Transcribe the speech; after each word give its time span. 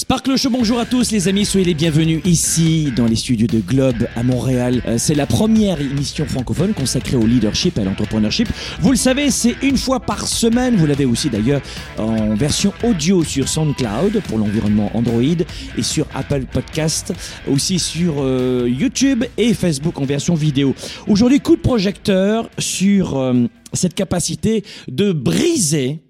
Sparkle 0.00 0.38
Show, 0.38 0.48
bonjour 0.48 0.78
à 0.78 0.86
tous 0.86 1.10
les 1.10 1.28
amis, 1.28 1.44
soyez 1.44 1.66
les 1.66 1.74
bienvenus 1.74 2.22
ici 2.24 2.90
dans 2.96 3.04
les 3.04 3.16
studios 3.16 3.46
de 3.46 3.60
Globe 3.60 4.08
à 4.16 4.22
Montréal. 4.22 4.82
Euh, 4.86 4.96
c'est 4.96 5.14
la 5.14 5.26
première 5.26 5.78
émission 5.78 6.24
francophone 6.24 6.72
consacrée 6.72 7.18
au 7.18 7.26
leadership 7.26 7.76
et 7.76 7.82
à 7.82 7.84
l'entrepreneurship. 7.84 8.48
Vous 8.80 8.92
le 8.92 8.96
savez, 8.96 9.30
c'est 9.30 9.56
une 9.62 9.76
fois 9.76 10.00
par 10.00 10.26
semaine. 10.26 10.76
Vous 10.76 10.86
l'avez 10.86 11.04
aussi 11.04 11.28
d'ailleurs 11.28 11.60
en 11.98 12.34
version 12.34 12.72
audio 12.82 13.22
sur 13.24 13.46
SoundCloud 13.46 14.22
pour 14.26 14.38
l'environnement 14.38 14.90
Android 14.94 15.44
et 15.76 15.82
sur 15.82 16.06
Apple 16.14 16.46
Podcast, 16.50 17.12
aussi 17.46 17.78
sur 17.78 18.14
euh, 18.20 18.66
YouTube 18.70 19.26
et 19.36 19.52
Facebook 19.52 19.98
en 19.98 20.06
version 20.06 20.34
vidéo. 20.34 20.74
Aujourd'hui, 21.08 21.40
coup 21.40 21.56
de 21.56 21.60
projecteur 21.60 22.48
sur 22.58 23.18
euh, 23.18 23.44
cette 23.74 23.92
capacité 23.92 24.64
de 24.88 25.12
briser 25.12 26.00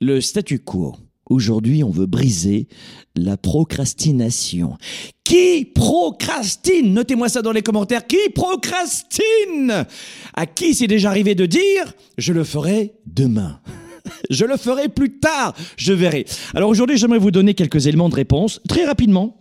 le 0.00 0.22
statu 0.22 0.60
quo. 0.60 0.96
Aujourd'hui, 1.32 1.82
on 1.82 1.90
veut 1.90 2.04
briser 2.04 2.68
la 3.16 3.38
procrastination. 3.38 4.76
Qui 5.24 5.64
procrastine? 5.64 6.92
Notez-moi 6.92 7.30
ça 7.30 7.40
dans 7.40 7.52
les 7.52 7.62
commentaires. 7.62 8.06
Qui 8.06 8.28
procrastine? 8.34 9.86
À 10.34 10.44
qui 10.44 10.74
c'est 10.74 10.86
déjà 10.86 11.08
arrivé 11.08 11.34
de 11.34 11.46
dire 11.46 11.94
je 12.18 12.34
le 12.34 12.44
ferai 12.44 12.92
demain 13.06 13.60
Je 14.30 14.44
le 14.44 14.58
ferai 14.58 14.88
plus 14.90 15.18
tard, 15.20 15.54
je 15.76 15.94
verrai. 15.94 16.26
Alors 16.54 16.68
aujourd'hui, 16.68 16.98
j'aimerais 16.98 17.18
vous 17.18 17.30
donner 17.30 17.54
quelques 17.54 17.86
éléments 17.86 18.10
de 18.10 18.14
réponse, 18.14 18.60
très 18.68 18.84
rapidement, 18.84 19.38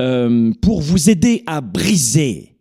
euh, 0.00 0.52
pour 0.62 0.80
vous 0.80 1.10
aider 1.10 1.42
à 1.46 1.60
briser 1.60 2.54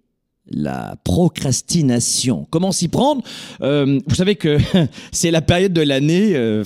la 0.49 0.95
procrastination. 1.03 2.47
Comment 2.49 2.71
s'y 2.71 2.87
prendre? 2.87 3.21
Euh, 3.61 3.99
Vous 4.07 4.15
savez 4.15 4.35
que 4.35 4.57
c'est 5.11 5.31
la 5.31 5.41
période 5.41 5.73
de 5.73 5.81
l'année 5.81 6.35
euh, 6.35 6.63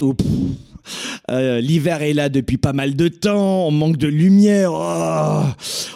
euh, 1.32 1.62
l'hiver 1.62 2.02
est 2.02 2.14
là 2.14 2.30
depuis 2.30 2.58
pas 2.58 2.74
mal 2.74 2.96
de 2.96 3.08
temps, 3.08 3.68
on 3.68 3.72
manque 3.72 3.98
de 3.98 4.08
lumière, 4.08 4.72
oh, 4.74 5.44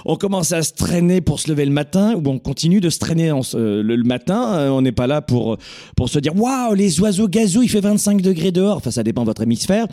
on 0.05 0.16
commence 0.16 0.52
à 0.52 0.62
se 0.62 0.73
traîner 0.73 1.22
pour 1.22 1.40
se 1.40 1.49
lever 1.49 1.65
le 1.65 1.71
matin, 1.71 2.15
ou 2.15 2.21
on 2.27 2.40
continue 2.40 2.82
de 2.82 2.90
se 2.90 2.99
traîner 2.99 3.32
euh, 3.32 3.84
le, 3.84 4.04
matin, 4.04 4.54
euh, 4.54 4.70
on 4.70 4.82
n'est 4.82 4.91
pas 4.91 5.07
là 5.07 5.21
pour, 5.21 5.57
pour 5.96 6.10
se 6.10 6.20
dire 6.20 6.35
waouh, 6.35 6.74
les 6.74 6.99
oiseaux 6.99 7.27
gazou, 7.27 7.63
il 7.63 7.70
fait 7.70 7.82
25 7.82 8.21
degrés 8.21 8.52
dehors, 8.52 8.77
enfin 8.77 8.91
ça 8.91 9.04
dépend 9.04 9.21
de 9.21 9.27
votre 9.27 9.43
hémisphère. 9.43 9.88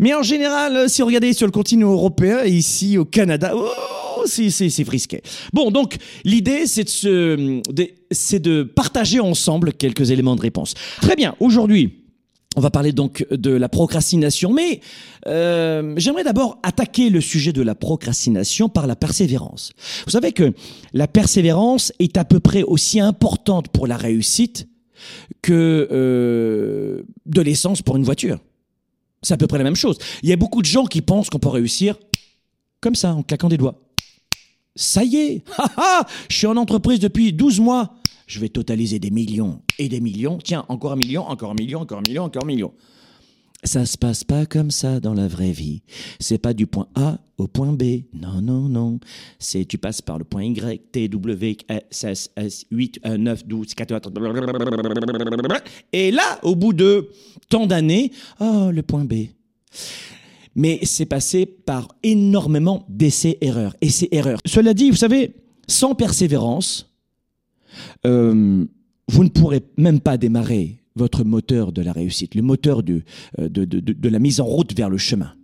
Mais 0.00 0.14
en 0.14 0.22
général, 0.22 0.88
si 0.88 1.02
vous 1.02 1.08
regardez 1.08 1.32
sur 1.32 1.46
le 1.46 1.52
continent 1.52 1.90
européen 1.90 2.38
et 2.44 2.50
ici 2.50 2.98
au 2.98 3.04
Canada, 3.04 3.52
oh, 3.54 4.24
c'est 4.26 4.84
frisquet. 4.84 5.22
Bon, 5.52 5.70
donc 5.70 5.96
l'idée 6.24 6.66
c'est 6.66 8.38
de 8.40 8.62
partager 8.62 9.20
ensemble 9.20 9.72
quelques 9.72 10.10
éléments 10.10 10.36
de 10.36 10.40
réponse. 10.40 10.74
Très 11.00 11.16
bien, 11.16 11.34
aujourd'hui. 11.40 12.07
On 12.58 12.60
va 12.60 12.70
parler 12.70 12.90
donc 12.90 13.24
de 13.30 13.52
la 13.52 13.68
procrastination, 13.68 14.52
mais 14.52 14.80
euh, 15.28 15.94
j'aimerais 15.96 16.24
d'abord 16.24 16.58
attaquer 16.64 17.08
le 17.08 17.20
sujet 17.20 17.52
de 17.52 17.62
la 17.62 17.76
procrastination 17.76 18.68
par 18.68 18.88
la 18.88 18.96
persévérance. 18.96 19.72
Vous 20.06 20.10
savez 20.10 20.32
que 20.32 20.52
la 20.92 21.06
persévérance 21.06 21.92
est 22.00 22.16
à 22.16 22.24
peu 22.24 22.40
près 22.40 22.64
aussi 22.64 22.98
importante 22.98 23.68
pour 23.68 23.86
la 23.86 23.96
réussite 23.96 24.66
que 25.40 25.86
euh, 25.92 27.04
de 27.26 27.40
l'essence 27.42 27.80
pour 27.80 27.96
une 27.96 28.02
voiture. 28.02 28.40
C'est 29.22 29.34
à 29.34 29.36
peu 29.36 29.46
près 29.46 29.58
la 29.58 29.64
même 29.64 29.76
chose. 29.76 29.96
Il 30.24 30.28
y 30.28 30.32
a 30.32 30.36
beaucoup 30.36 30.60
de 30.60 30.66
gens 30.66 30.86
qui 30.86 31.00
pensent 31.00 31.30
qu'on 31.30 31.38
peut 31.38 31.48
réussir 31.48 31.94
comme 32.80 32.96
ça, 32.96 33.14
en 33.14 33.22
claquant 33.22 33.48
des 33.48 33.56
doigts. 33.56 33.78
Ça 34.74 35.04
y 35.04 35.14
est, 35.14 35.44
je 36.28 36.36
suis 36.36 36.48
en 36.48 36.56
entreprise 36.56 36.98
depuis 36.98 37.32
12 37.32 37.60
mois. 37.60 37.94
Je 38.28 38.40
vais 38.40 38.50
totaliser 38.50 38.98
des 38.98 39.10
millions 39.10 39.62
et 39.78 39.88
des 39.88 40.00
millions. 40.00 40.36
Tiens, 40.36 40.66
encore 40.68 40.92
un 40.92 40.96
million, 40.96 41.22
encore 41.22 41.50
un 41.50 41.54
million, 41.54 41.80
encore 41.80 41.98
un 41.98 42.02
million, 42.06 42.24
encore 42.24 42.44
un 42.44 42.46
million. 42.46 42.72
Ça 43.64 43.86
se 43.86 43.96
passe 43.96 44.22
pas 44.22 44.44
comme 44.44 44.70
ça 44.70 45.00
dans 45.00 45.14
la 45.14 45.26
vraie 45.26 45.50
vie. 45.50 45.82
C'est 46.20 46.36
pas 46.38 46.52
du 46.52 46.66
point 46.66 46.88
A 46.94 47.18
au 47.38 47.48
point 47.48 47.72
B. 47.72 48.02
Non, 48.12 48.42
non, 48.42 48.68
non. 48.68 49.00
C'est 49.38 49.64
tu 49.64 49.78
passes 49.78 50.02
par 50.02 50.18
le 50.18 50.24
point 50.24 50.44
Y, 50.44 50.92
T, 50.92 51.08
W, 51.08 51.56
S, 51.68 52.04
S, 52.04 52.30
S, 52.36 52.66
8, 52.70 53.00
1, 53.02 53.18
9, 53.18 53.46
12, 53.46 53.74
14. 53.74 54.12
Et 55.92 56.10
là, 56.10 56.38
au 56.42 56.54
bout 56.54 56.74
de 56.74 57.08
tant 57.48 57.66
d'années, 57.66 58.12
oh, 58.40 58.70
le 58.70 58.82
point 58.82 59.06
B. 59.06 59.28
Mais 60.54 60.80
c'est 60.82 61.06
passé 61.06 61.46
par 61.46 61.88
énormément 62.02 62.84
d'essais-erreurs. 62.90 63.74
Essais-erreurs. 63.80 64.38
Cela 64.44 64.74
dit, 64.74 64.90
vous 64.90 64.96
savez, 64.96 65.32
sans 65.66 65.94
persévérance, 65.94 66.87
euh, 68.06 68.64
vous 69.08 69.24
ne 69.24 69.28
pourrez 69.28 69.62
même 69.76 70.00
pas 70.00 70.16
démarrer 70.16 70.82
votre 70.96 71.24
moteur 71.24 71.72
de 71.72 71.80
la 71.82 71.92
réussite, 71.92 72.34
le 72.34 72.42
moteur 72.42 72.82
de, 72.82 73.02
euh, 73.38 73.48
de- 73.48 73.64
de 73.64 74.08
la 74.08 74.18
mise 74.18 74.40
en 74.40 74.46
route 74.46 74.76
vers 74.76 74.90
le 74.90 74.98
chemin. 74.98 75.34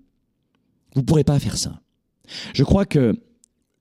Vous 0.94 1.00
ne 1.00 1.06
pourrez 1.06 1.24
pas 1.24 1.38
faire 1.38 1.56
ça. 1.56 1.80
Je 2.54 2.64
crois 2.64 2.86
que 2.86 3.14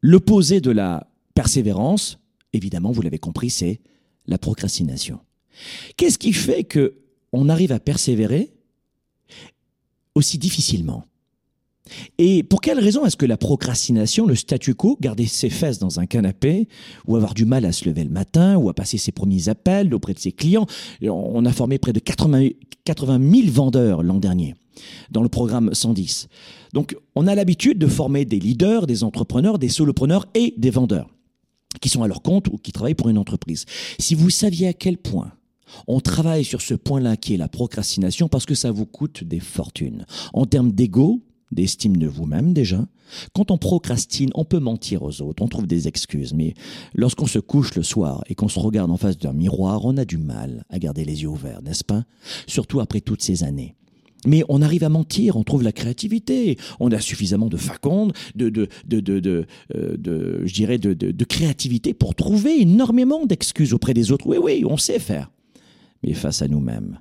l'opposé 0.02 0.62
de 0.62 0.72
la 0.72 1.08
persévérance, 1.34 2.20
évidemment, 2.54 2.92
vous 2.92 3.02
l'avez 3.02 3.20
compris, 3.20 3.50
c'est 3.50 3.81
la 4.28 4.38
procrastination. 4.38 5.20
Qu'est-ce 5.98 6.18
qui 6.18 6.34
fait 6.34 6.64
que 6.64 6.96
on 7.31 7.50
arrive 7.50 7.72
à 7.72 7.80
persévérer 7.80 8.54
aussi 10.16 10.38
difficilement? 10.38 11.06
Et 12.17 12.44
pour 12.44 12.61
quelle 12.61 12.79
raison 12.79 13.05
est-ce 13.05 13.17
que 13.17 13.25
la 13.25 13.38
procrastination, 13.38 14.25
le 14.25 14.35
statu 14.35 14.73
quo, 14.73 14.97
garder 15.01 15.25
ses 15.25 15.49
fesses 15.49 15.79
dans 15.79 15.99
un 15.99 16.05
canapé, 16.05 16.67
ou 17.07 17.16
avoir 17.16 17.33
du 17.33 17.45
mal 17.45 17.66
à 17.66 17.71
se 17.71 17.85
lever 17.85 18.03
le 18.03 18.09
matin, 18.09 18.55
ou 18.57 18.69
à 18.69 18.73
passer 18.73 18.97
ses 18.97 19.11
premiers 19.11 19.49
appels 19.49 19.94
auprès 19.94 20.13
de 20.13 20.19
ses 20.19 20.31
clients, 20.31 20.66
on 21.01 21.45
a 21.45 21.51
formé 21.51 21.77
près 21.77 21.94
de 21.94 21.99
80, 21.99 22.49
80 22.85 23.19
000 23.31 23.51
vendeurs 23.51 24.03
l'an 24.03 24.17
dernier 24.17 24.55
dans 25.11 25.21
le 25.21 25.29
programme 25.29 25.73
110. 25.73 26.27
Donc 26.73 26.95
on 27.16 27.27
a 27.27 27.35
l'habitude 27.35 27.77
de 27.77 27.88
former 27.88 28.25
des 28.25 28.39
leaders, 28.39 28.88
des 28.88 29.03
entrepreneurs, 29.03 29.59
des 29.59 29.69
solopreneurs 29.69 30.25
et 30.33 30.53
des 30.57 30.71
vendeurs 30.71 31.09
qui 31.81 31.89
sont 31.89 32.03
à 32.03 32.07
leur 32.07 32.21
compte 32.21 32.47
ou 32.47 32.57
qui 32.57 32.71
travaillent 32.71 32.95
pour 32.95 33.09
une 33.09 33.17
entreprise. 33.17 33.65
Si 34.00 34.15
vous 34.15 34.29
saviez 34.29 34.67
à 34.67 34.73
quel 34.73 34.97
point 34.97 35.31
on 35.88 36.00
travaille 36.00 36.45
sur 36.45 36.61
ce 36.61 36.73
point-là 36.73 37.17
qui 37.17 37.33
est 37.33 37.38
la 37.38 37.47
procrastination 37.47 38.27
parce 38.27 38.45
que 38.45 38.55
ça 38.55 38.71
vous 38.71 38.85
coûte 38.85 39.23
des 39.23 39.39
fortunes. 39.39 40.05
En 40.33 40.45
termes 40.45 40.71
d'ego, 40.71 41.21
d'estime 41.53 41.97
de 41.97 42.08
vous-même 42.08 42.53
déjà, 42.53 42.86
quand 43.34 43.52
on 43.52 43.58
procrastine, 43.58 44.30
on 44.36 44.46
peut 44.46 44.59
mentir 44.59 45.03
aux 45.03 45.22
autres, 45.22 45.44
on 45.44 45.47
trouve 45.47 45.68
des 45.68 45.88
excuses, 45.88 46.34
mais 46.34 46.53
lorsqu'on 46.94 47.28
se 47.28 47.40
couche 47.40 47.75
le 47.75 47.84
soir 47.84 48.24
et 48.28 48.36
qu'on 48.36 48.47
se 48.47 48.59
regarde 48.59 48.91
en 48.91 48.97
face 48.97 49.18
d'un 49.18 49.34
miroir, 49.34 49.86
on 49.86 49.97
a 49.97 50.06
du 50.06 50.18
mal 50.18 50.66
à 50.69 50.80
garder 50.80 51.06
les 51.06 51.24
yeux 51.24 51.30
ouverts, 51.30 51.62
n'est-ce 51.62 51.84
pas? 51.84 52.03
Surtout 52.47 52.80
après 52.80 53.02
toutes 53.02 53.22
ces 53.22 53.44
années. 53.44 53.75
Mais 54.25 54.44
on 54.47 54.62
arrive 54.62 54.84
à 54.86 54.90
mentir, 54.90 55.36
on 55.36 55.44
trouve 55.44 55.63
la 55.63 55.74
créativité, 55.74 56.58
on 56.80 56.92
a 56.92 57.00
suffisamment 57.00 57.47
de 57.47 57.58
faconde, 57.58 58.13
de, 58.36 58.50
de, 58.50 58.69
de, 58.86 59.00
de, 59.00 59.46
euh, 59.75 60.42
je 60.46 60.53
dirais, 60.53 60.78
de 60.78 61.25
créativité 61.25 61.94
pour 61.94 62.16
trouver 62.16 62.62
énormément 62.62 63.25
d'excuses 63.25 63.74
auprès 63.74 63.94
des 63.94 64.12
autres. 64.12 64.25
Oui, 64.25 64.38
oui, 64.42 64.63
on 64.66 64.78
sait 64.78 65.00
faire. 65.00 65.30
Mais 66.03 66.13
face 66.13 66.42
à 66.42 66.47
nous-mêmes, 66.47 67.00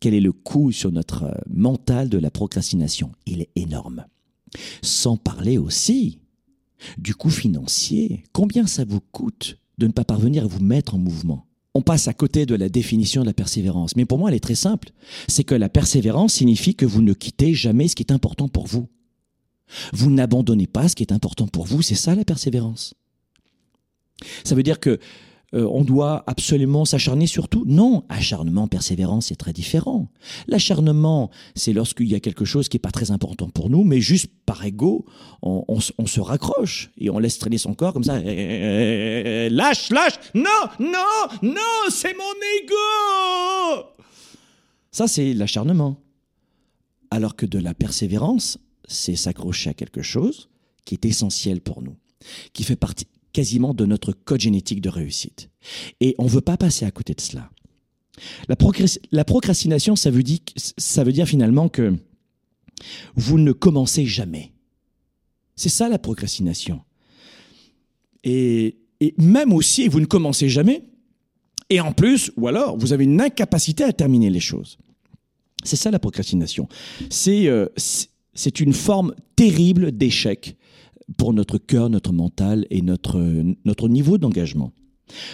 quel 0.00 0.14
est 0.14 0.20
le 0.20 0.32
coût 0.32 0.72
sur 0.72 0.92
notre 0.92 1.24
euh, 1.24 1.34
mental 1.48 2.08
de 2.08 2.18
la 2.18 2.30
procrastination? 2.30 3.12
Il 3.26 3.40
est 3.40 3.50
énorme. 3.56 4.06
Sans 4.82 5.16
parler 5.16 5.58
aussi 5.58 6.20
du 6.96 7.14
coût 7.14 7.30
financier. 7.30 8.24
Combien 8.32 8.66
ça 8.66 8.84
vous 8.84 9.00
coûte 9.00 9.58
de 9.78 9.86
ne 9.86 9.92
pas 9.92 10.04
parvenir 10.04 10.44
à 10.44 10.46
vous 10.46 10.62
mettre 10.62 10.94
en 10.94 10.98
mouvement? 10.98 11.46
On 11.74 11.82
passe 11.82 12.08
à 12.08 12.14
côté 12.14 12.46
de 12.46 12.54
la 12.54 12.68
définition 12.68 13.22
de 13.22 13.26
la 13.26 13.34
persévérance. 13.34 13.94
Mais 13.96 14.04
pour 14.04 14.18
moi, 14.18 14.30
elle 14.30 14.36
est 14.36 14.40
très 14.40 14.54
simple. 14.54 14.90
C'est 15.28 15.44
que 15.44 15.54
la 15.54 15.68
persévérance 15.68 16.34
signifie 16.34 16.74
que 16.74 16.86
vous 16.86 17.02
ne 17.02 17.12
quittez 17.12 17.54
jamais 17.54 17.88
ce 17.88 17.94
qui 17.94 18.02
est 18.02 18.12
important 18.12 18.48
pour 18.48 18.66
vous. 18.66 18.88
Vous 19.92 20.10
n'abandonnez 20.10 20.66
pas 20.66 20.88
ce 20.88 20.96
qui 20.96 21.02
est 21.02 21.12
important 21.12 21.46
pour 21.46 21.66
vous. 21.66 21.82
C'est 21.82 21.94
ça 21.94 22.14
la 22.14 22.24
persévérance. 22.24 22.94
Ça 24.44 24.54
veut 24.54 24.62
dire 24.62 24.80
que 24.80 24.98
euh, 25.54 25.66
on 25.70 25.82
doit 25.82 26.24
absolument 26.26 26.84
s'acharner 26.84 27.26
sur 27.26 27.48
tout 27.48 27.64
Non, 27.66 28.04
acharnement, 28.10 28.68
persévérance, 28.68 29.26
c'est 29.26 29.36
très 29.36 29.54
différent. 29.54 30.08
L'acharnement, 30.46 31.30
c'est 31.54 31.72
lorsqu'il 31.72 32.08
y 32.08 32.14
a 32.14 32.20
quelque 32.20 32.44
chose 32.44 32.68
qui 32.68 32.76
n'est 32.76 32.80
pas 32.80 32.90
très 32.90 33.10
important 33.10 33.48
pour 33.48 33.70
nous, 33.70 33.82
mais 33.82 34.00
juste 34.00 34.30
par 34.44 34.64
ego, 34.64 35.06
on, 35.40 35.64
on 35.68 36.06
se 36.06 36.20
raccroche 36.20 36.90
et 36.98 37.08
on 37.08 37.18
laisse 37.18 37.38
traîner 37.38 37.58
son 37.58 37.74
corps 37.74 37.94
comme 37.94 38.04
ça. 38.04 38.18
Lâche, 38.20 39.90
lâche 39.90 40.18
Non, 40.34 40.44
non, 40.80 41.28
non, 41.42 41.90
c'est 41.90 42.14
mon 42.14 42.34
ego 42.62 43.86
Ça, 44.90 45.08
c'est 45.08 45.32
l'acharnement. 45.32 45.96
Alors 47.10 47.36
que 47.36 47.46
de 47.46 47.58
la 47.58 47.72
persévérance, 47.72 48.58
c'est 48.86 49.16
s'accrocher 49.16 49.70
à 49.70 49.74
quelque 49.74 50.02
chose 50.02 50.50
qui 50.84 50.94
est 50.94 51.04
essentiel 51.06 51.62
pour 51.62 51.80
nous, 51.82 51.96
qui 52.52 52.64
fait 52.64 52.76
partie 52.76 53.06
quasiment 53.32 53.74
de 53.74 53.86
notre 53.86 54.12
code 54.12 54.40
génétique 54.40 54.80
de 54.80 54.88
réussite. 54.88 55.50
Et 56.00 56.14
on 56.18 56.24
ne 56.24 56.30
veut 56.30 56.40
pas 56.40 56.56
passer 56.56 56.84
à 56.84 56.90
côté 56.90 57.14
de 57.14 57.20
cela. 57.20 57.50
La, 58.48 58.56
procras- 58.56 58.98
la 59.12 59.24
procrastination, 59.24 59.96
ça 59.96 60.10
veut, 60.10 60.22
dire, 60.22 61.26
finalement 61.26 61.68
que 61.68 61.94
vous 63.14 63.38
ne 63.38 63.52
commencez 63.52 64.06
jamais. 64.06 64.52
C'est 65.56 65.68
ça 65.68 65.88
la 65.88 65.98
procrastination. 65.98 66.80
Et, 68.24 68.76
même 69.16 69.52
aussi, 69.52 69.88
vous 69.88 70.00
ne 70.00 70.06
commencez 70.06 70.48
jamais. 70.48 70.82
Et 71.70 71.80
en 71.80 71.92
plus, 71.92 72.32
ou 72.36 72.48
alors, 72.48 72.76
vous 72.76 72.92
avez 72.92 73.04
une 73.04 73.20
incapacité 73.20 73.84
à 73.84 73.92
terminer 73.92 74.30
les 74.30 74.40
choses. 74.40 74.78
C'est 75.62 75.76
ça 75.76 75.90
la 75.90 75.98
procrastination. 75.98 76.68
C'est 77.10 77.46
euh, 77.46 77.68
une 78.58 78.72
forme 78.72 79.14
terrible 79.36 79.92
d'échec 79.92 80.56
pour 81.16 81.32
notre 81.32 81.58
cœur, 81.58 81.90
notre 81.90 82.12
mental 82.12 82.66
et 82.70 82.82
notre, 82.82 83.20
notre 83.64 83.88
niveau 83.88 84.18
d'engagement. 84.18 84.72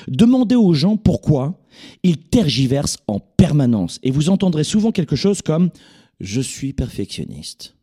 Demandez 0.08 0.54
aux 0.54 0.72
gens 0.72 0.96
pourquoi 0.96 1.60
ils 2.02 2.18
tergiversent 2.18 2.98
en 3.06 3.18
permanence. 3.18 3.98
Et 4.02 4.10
vous 4.10 4.28
entendrez 4.28 4.64
souvent 4.64 4.92
quelque 4.92 5.16
chose 5.16 5.42
comme⁇ 5.42 5.66
Je 6.20 6.40
suis 6.40 6.72
perfectionniste 6.72 7.74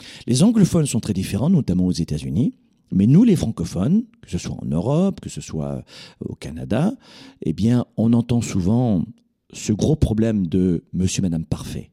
⁇Les 0.26 0.42
anglophones 0.42 0.86
sont 0.86 1.00
très 1.00 1.12
différents, 1.12 1.50
notamment 1.50 1.86
aux 1.86 1.92
États-Unis. 1.92 2.54
Mais 2.92 3.06
nous, 3.06 3.22
les 3.22 3.36
francophones, 3.36 4.04
que 4.22 4.30
ce 4.30 4.38
soit 4.38 4.56
en 4.60 4.66
Europe, 4.66 5.20
que 5.20 5.28
ce 5.28 5.40
soit 5.40 5.84
au 6.20 6.34
Canada, 6.34 6.94
eh 7.42 7.52
bien, 7.52 7.86
on 7.96 8.12
entend 8.12 8.40
souvent 8.40 9.04
ce 9.52 9.72
gros 9.72 9.96
problème 9.96 10.46
de 10.46 10.84
monsieur, 10.92 11.22
madame 11.22 11.44
parfait. 11.44 11.90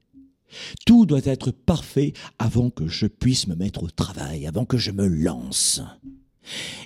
Tout 0.85 1.05
doit 1.05 1.25
être 1.25 1.51
parfait 1.51 2.13
avant 2.39 2.69
que 2.69 2.87
je 2.87 3.07
puisse 3.07 3.47
me 3.47 3.55
mettre 3.55 3.83
au 3.83 3.89
travail, 3.89 4.47
avant 4.47 4.65
que 4.65 4.77
je 4.77 4.91
me 4.91 5.07
lance. 5.07 5.81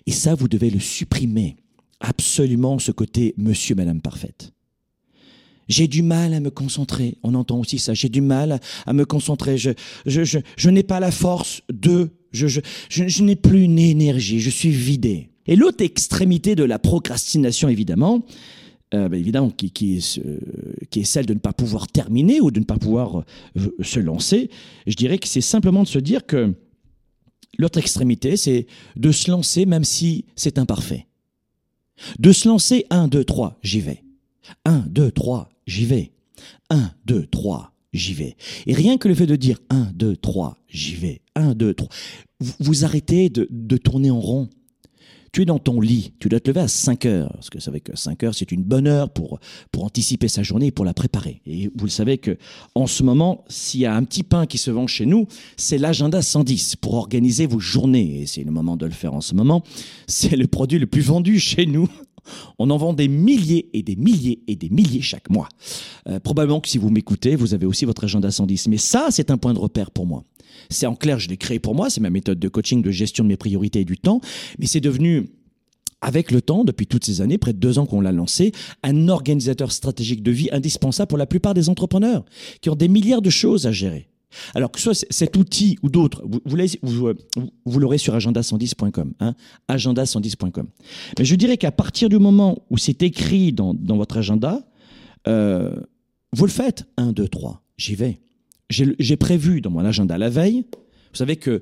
Et 0.08 0.12
ça, 0.12 0.36
vous 0.36 0.48
devez 0.48 0.70
le 0.70 0.80
supprimer. 0.80 1.58
Absolument 2.00 2.80
ce 2.80 2.92
côté 2.92 3.34
monsieur, 3.38 3.76
madame 3.76 4.02
parfaite. 4.02 4.54
J'ai 5.68 5.88
du 5.88 6.02
mal 6.02 6.34
à 6.34 6.40
me 6.40 6.50
concentrer. 6.50 7.18
On 7.24 7.34
entend 7.34 7.60
aussi 7.60 7.80
ça. 7.80 7.94
J'ai 7.94 8.10
du 8.10 8.22
mal 8.22 8.60
à 8.86 8.94
me 8.94 9.06
concentrer. 9.06 9.58
Je, 9.58 9.72
je, 10.06 10.24
je, 10.24 10.40
je 10.58 10.70
n'ai 10.70 10.84
pas 10.84 11.00
la 11.00 11.12
force 11.12 11.62
de. 11.72 12.10
Je, 12.32 12.48
je, 12.48 12.60
je, 12.90 13.24
n'ai 13.24 13.36
plus 13.36 13.64
une 13.64 13.80
énergie. 13.80 14.40
Je 14.40 14.50
suis 14.50 14.72
vidé. 14.72 15.30
Et 15.48 15.56
l'autre 15.56 15.84
extrémité 15.84 16.56
de 16.56 16.64
la 16.64 16.80
procrastination, 16.80 17.70
évidemment, 17.70 18.26
euh, 18.94 19.08
ben, 19.08 19.18
évidemment, 19.18 19.50
qui, 19.50 19.72
qui, 19.72 19.98
est, 19.98 20.20
euh, 20.20 20.40
qui, 20.90 21.00
est, 21.00 21.04
celle 21.06 21.26
de 21.26 21.34
ne 21.34 21.40
pas 21.40 21.54
pouvoir 21.54 21.88
terminer 21.88 22.42
ou 22.42 22.52
de 22.52 22.60
ne 22.60 22.66
pas 22.66 22.78
pouvoir 22.78 23.24
euh, 23.58 23.70
se 23.82 24.00
lancer, 24.00 24.50
je 24.86 24.96
dirais 24.96 25.18
que 25.18 25.28
c'est 25.28 25.40
simplement 25.40 25.84
de 25.84 25.88
se 25.88 26.00
dire 26.00 26.26
que 26.26 26.54
l'autre 27.58 27.80
extrémité, 27.80 28.36
c'est 28.36 28.68
de 28.98 29.12
se 29.12 29.32
lancer 29.32 29.66
même 29.66 29.86
si 29.86 30.26
c'est 30.36 30.58
imparfait. 30.58 31.08
De 32.20 32.34
se 32.34 32.50
lancer 32.50 32.86
1, 32.90 33.08
2, 33.08 33.24
3, 33.24 33.60
j'y 33.64 33.80
vais. 33.80 34.04
1, 34.66 34.86
2, 34.90 35.12
3, 35.12 35.50
j'y 35.68 35.86
vais. 35.86 36.12
1, 36.70 36.92
2, 37.06 37.28
3, 37.28 37.74
j'y 37.94 38.14
vais. 38.14 38.36
Et 38.66 38.74
rien 38.74 38.98
que 38.98 39.08
le 39.08 39.16
fait 39.16 39.28
de 39.28 39.38
dire 39.38 39.60
1, 39.70 39.92
2, 39.94 40.18
3, 40.18 40.58
j'y 40.68 40.96
vais. 40.96 41.22
1, 41.36 41.54
2, 41.54 41.74
3, 41.74 41.90
vous, 42.42 42.54
vous 42.60 42.86
arrêtez 42.86 43.30
de, 43.30 43.48
de 43.50 43.78
tourner 43.78 44.12
en 44.12 44.20
rond 44.20 44.50
tu 45.32 45.44
es 45.44 45.46
dans 45.46 45.60
ton 45.60 45.80
lit, 45.80 46.14
tu 46.20 46.28
dois 46.28 46.40
te 46.40 46.50
lever 46.50 46.62
à 46.62 46.68
5 46.68 47.06
heures, 47.06 47.32
parce 47.34 47.50
que 47.50 47.58
vous 47.58 47.64
savez 47.64 47.80
que 47.80 47.96
5 47.96 48.24
heures, 48.24 48.36
c'est 48.36 48.52
une 48.52 48.64
bonne 48.64 48.86
heure 48.86 49.10
pour, 49.10 49.40
pour 49.72 49.86
anticiper 49.86 50.28
sa 50.28 50.44
journée 50.44 50.68
et 50.68 50.72
pour 50.72 50.84
la 50.84 50.94
préparer. 50.94 51.42
Et 51.46 51.72
vous 51.74 51.86
le 51.86 51.92
savez 51.92 52.18
que 52.18 52.38
en 52.76 52.86
ce 52.86 53.02
moment, 53.04 53.46
s'il 53.48 53.82
y 53.82 53.86
a 53.86 53.96
un 53.96 54.04
petit 54.04 54.24
pain 54.24 54.46
qui 54.46 54.58
se 54.58 54.72
vend 54.72 54.88
chez 54.88 55.06
nous, 55.06 55.28
c'est 55.56 55.78
l'agenda 55.78 56.22
110 56.22 56.76
pour 56.78 56.96
organiser 56.96 57.48
vos 57.48 57.60
journées. 57.60 58.22
Et 58.22 58.26
c'est 58.26 58.44
le 58.44 58.52
moment 58.52 58.76
de 58.76 58.86
le 58.86 58.92
faire 58.92 59.14
en 59.14 59.22
ce 59.22 59.34
moment. 59.34 59.64
C'est 60.08 60.36
le 60.36 60.48
produit 60.48 60.80
le 60.80 60.88
plus 60.88 61.02
vendu 61.02 61.40
chez 61.40 61.66
nous. 61.66 61.88
On 62.60 62.70
en 62.70 62.78
vend 62.78 62.94
des 62.94 63.08
milliers 63.08 63.70
et 63.74 63.84
des 63.84 63.96
milliers 63.96 64.44
et 64.48 64.56
des 64.56 64.70
milliers 64.70 65.02
chaque 65.02 65.30
mois. 65.30 65.48
Euh, 66.08 66.20
probablement 66.20 66.60
que 66.60 66.70
si 66.70 66.78
vous 66.78 66.90
m'écoutez, 66.90 67.36
vous 67.36 67.54
avez 67.54 67.66
aussi 67.66 67.86
votre 67.86 68.04
agenda 68.04 68.30
110. 68.30 68.68
Mais 68.68 68.78
ça, 68.78 69.08
c'est 69.10 69.32
un 69.32 69.38
point 69.38 69.54
de 69.54 69.60
repère 69.60 69.92
pour 69.92 70.06
moi. 70.06 70.24
C'est 70.70 70.86
en 70.86 70.96
clair, 70.96 71.20
je 71.20 71.30
l'ai 71.30 71.38
créé 71.38 71.60
pour 71.60 71.76
moi, 71.76 71.90
c'est 71.90 72.02
ma 72.02 72.10
méthode 72.10 72.40
de 72.40 72.48
coaching, 72.48 72.82
de 72.82 72.92
gestion 72.92 73.24
de 73.24 73.30
mes 73.30 73.38
priorités 73.38 73.82
et 73.82 73.86
du 73.86 73.98
temps, 73.98 74.22
mais 74.60 74.66
c'est 74.66 74.82
devenu 74.82 75.30
avec 76.02 76.32
le 76.32 76.42
temps, 76.42 76.64
depuis 76.64 76.88
toutes 76.88 77.06
ces 77.06 77.22
années, 77.22 77.38
près 77.38 77.54
de 77.54 77.60
deux 77.60 77.78
ans 77.78 77.86
qu'on 77.86 78.02
l'a 78.02 78.12
lancé, 78.12 78.52
un 78.84 79.08
organisateur 79.08 79.72
stratégique 79.72 80.24
de 80.24 80.32
vie 80.32 80.50
indispensable 80.52 81.08
pour 81.08 81.18
la 81.18 81.28
plupart 81.28 81.54
des 81.54 81.70
entrepreneurs 81.70 82.26
qui 82.62 82.70
ont 82.70 82.76
des 82.76 82.88
milliards 82.88 83.22
de 83.22 83.30
choses 83.30 83.68
à 83.68 83.72
gérer. 83.72 84.08
Alors 84.56 84.72
que 84.72 84.80
soit 84.80 85.06
cet 85.10 85.36
outil 85.38 85.78
ou 85.84 85.90
d'autres, 85.90 86.24
vous, 86.26 86.40
vous, 87.66 87.80
l'aurez 87.80 87.98
sur 87.98 88.16
agenda110.com, 88.16 89.14
hein, 89.20 89.36
agenda110.com. 89.70 90.68
Mais 91.20 91.26
je 91.26 91.36
dirais 91.36 91.58
qu'à 91.58 91.72
partir 91.72 92.10
du 92.10 92.18
moment 92.18 92.60
où 92.70 92.78
c'est 92.78 93.04
écrit 93.04 93.52
dans, 93.52 93.76
votre 93.90 94.18
agenda, 94.18 94.62
euh, 95.28 95.76
vous 96.32 96.46
le 96.46 96.52
faites. 96.52 96.86
1, 96.98 97.12
2, 97.12 97.28
3, 97.28 97.62
j'y 97.78 97.96
vais 97.96 98.20
j'ai 98.72 99.18
prévu 99.18 99.62
dans 99.62 99.70
mon 99.70 99.86
agenda 99.86 100.18
la 100.18 100.30
veille. 100.30 100.66
Vous 101.12 101.18
savez 101.18 101.36
que 101.36 101.62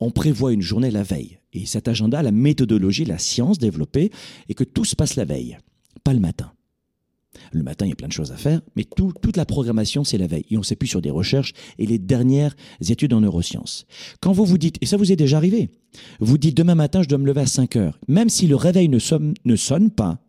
on 0.00 0.10
prévoit 0.10 0.52
une 0.52 0.62
journée 0.62 0.90
la 0.90 1.02
veille. 1.02 1.38
Et 1.52 1.64
cet 1.64 1.88
agenda, 1.88 2.22
la 2.22 2.32
méthodologie, 2.32 3.04
la 3.04 3.18
science 3.18 3.58
développée, 3.58 4.10
et 4.48 4.54
que 4.54 4.64
tout 4.64 4.84
se 4.84 4.94
passe 4.94 5.16
la 5.16 5.24
veille, 5.24 5.56
pas 6.04 6.12
le 6.12 6.20
matin. 6.20 6.52
Le 7.52 7.62
matin, 7.62 7.86
il 7.86 7.90
y 7.90 7.92
a 7.92 7.96
plein 7.96 8.08
de 8.08 8.12
choses 8.12 8.32
à 8.32 8.36
faire, 8.36 8.60
mais 8.76 8.84
toute 8.84 9.36
la 9.36 9.44
programmation, 9.44 10.04
c'est 10.04 10.18
la 10.18 10.26
veille. 10.26 10.46
Et 10.50 10.58
on 10.58 10.62
s'appuie 10.62 10.88
sur 10.88 11.02
des 11.02 11.10
recherches 11.10 11.52
et 11.78 11.86
les 11.86 11.98
dernières 11.98 12.56
études 12.88 13.12
en 13.12 13.20
neurosciences. 13.20 13.86
Quand 14.20 14.32
vous 14.32 14.44
vous 14.44 14.58
dites, 14.58 14.76
et 14.80 14.86
ça 14.86 14.96
vous 14.96 15.12
est 15.12 15.16
déjà 15.16 15.36
arrivé, 15.36 15.70
vous 16.20 16.38
dites 16.38 16.56
demain 16.56 16.74
matin, 16.74 17.02
je 17.02 17.08
dois 17.08 17.18
me 17.18 17.26
lever 17.26 17.42
à 17.42 17.46
5 17.46 17.76
heures, 17.76 17.98
même 18.08 18.28
si 18.28 18.46
le 18.46 18.56
réveil 18.56 18.88
ne 18.88 18.98
ne 19.44 19.56
sonne 19.56 19.90
pas, 19.90 20.25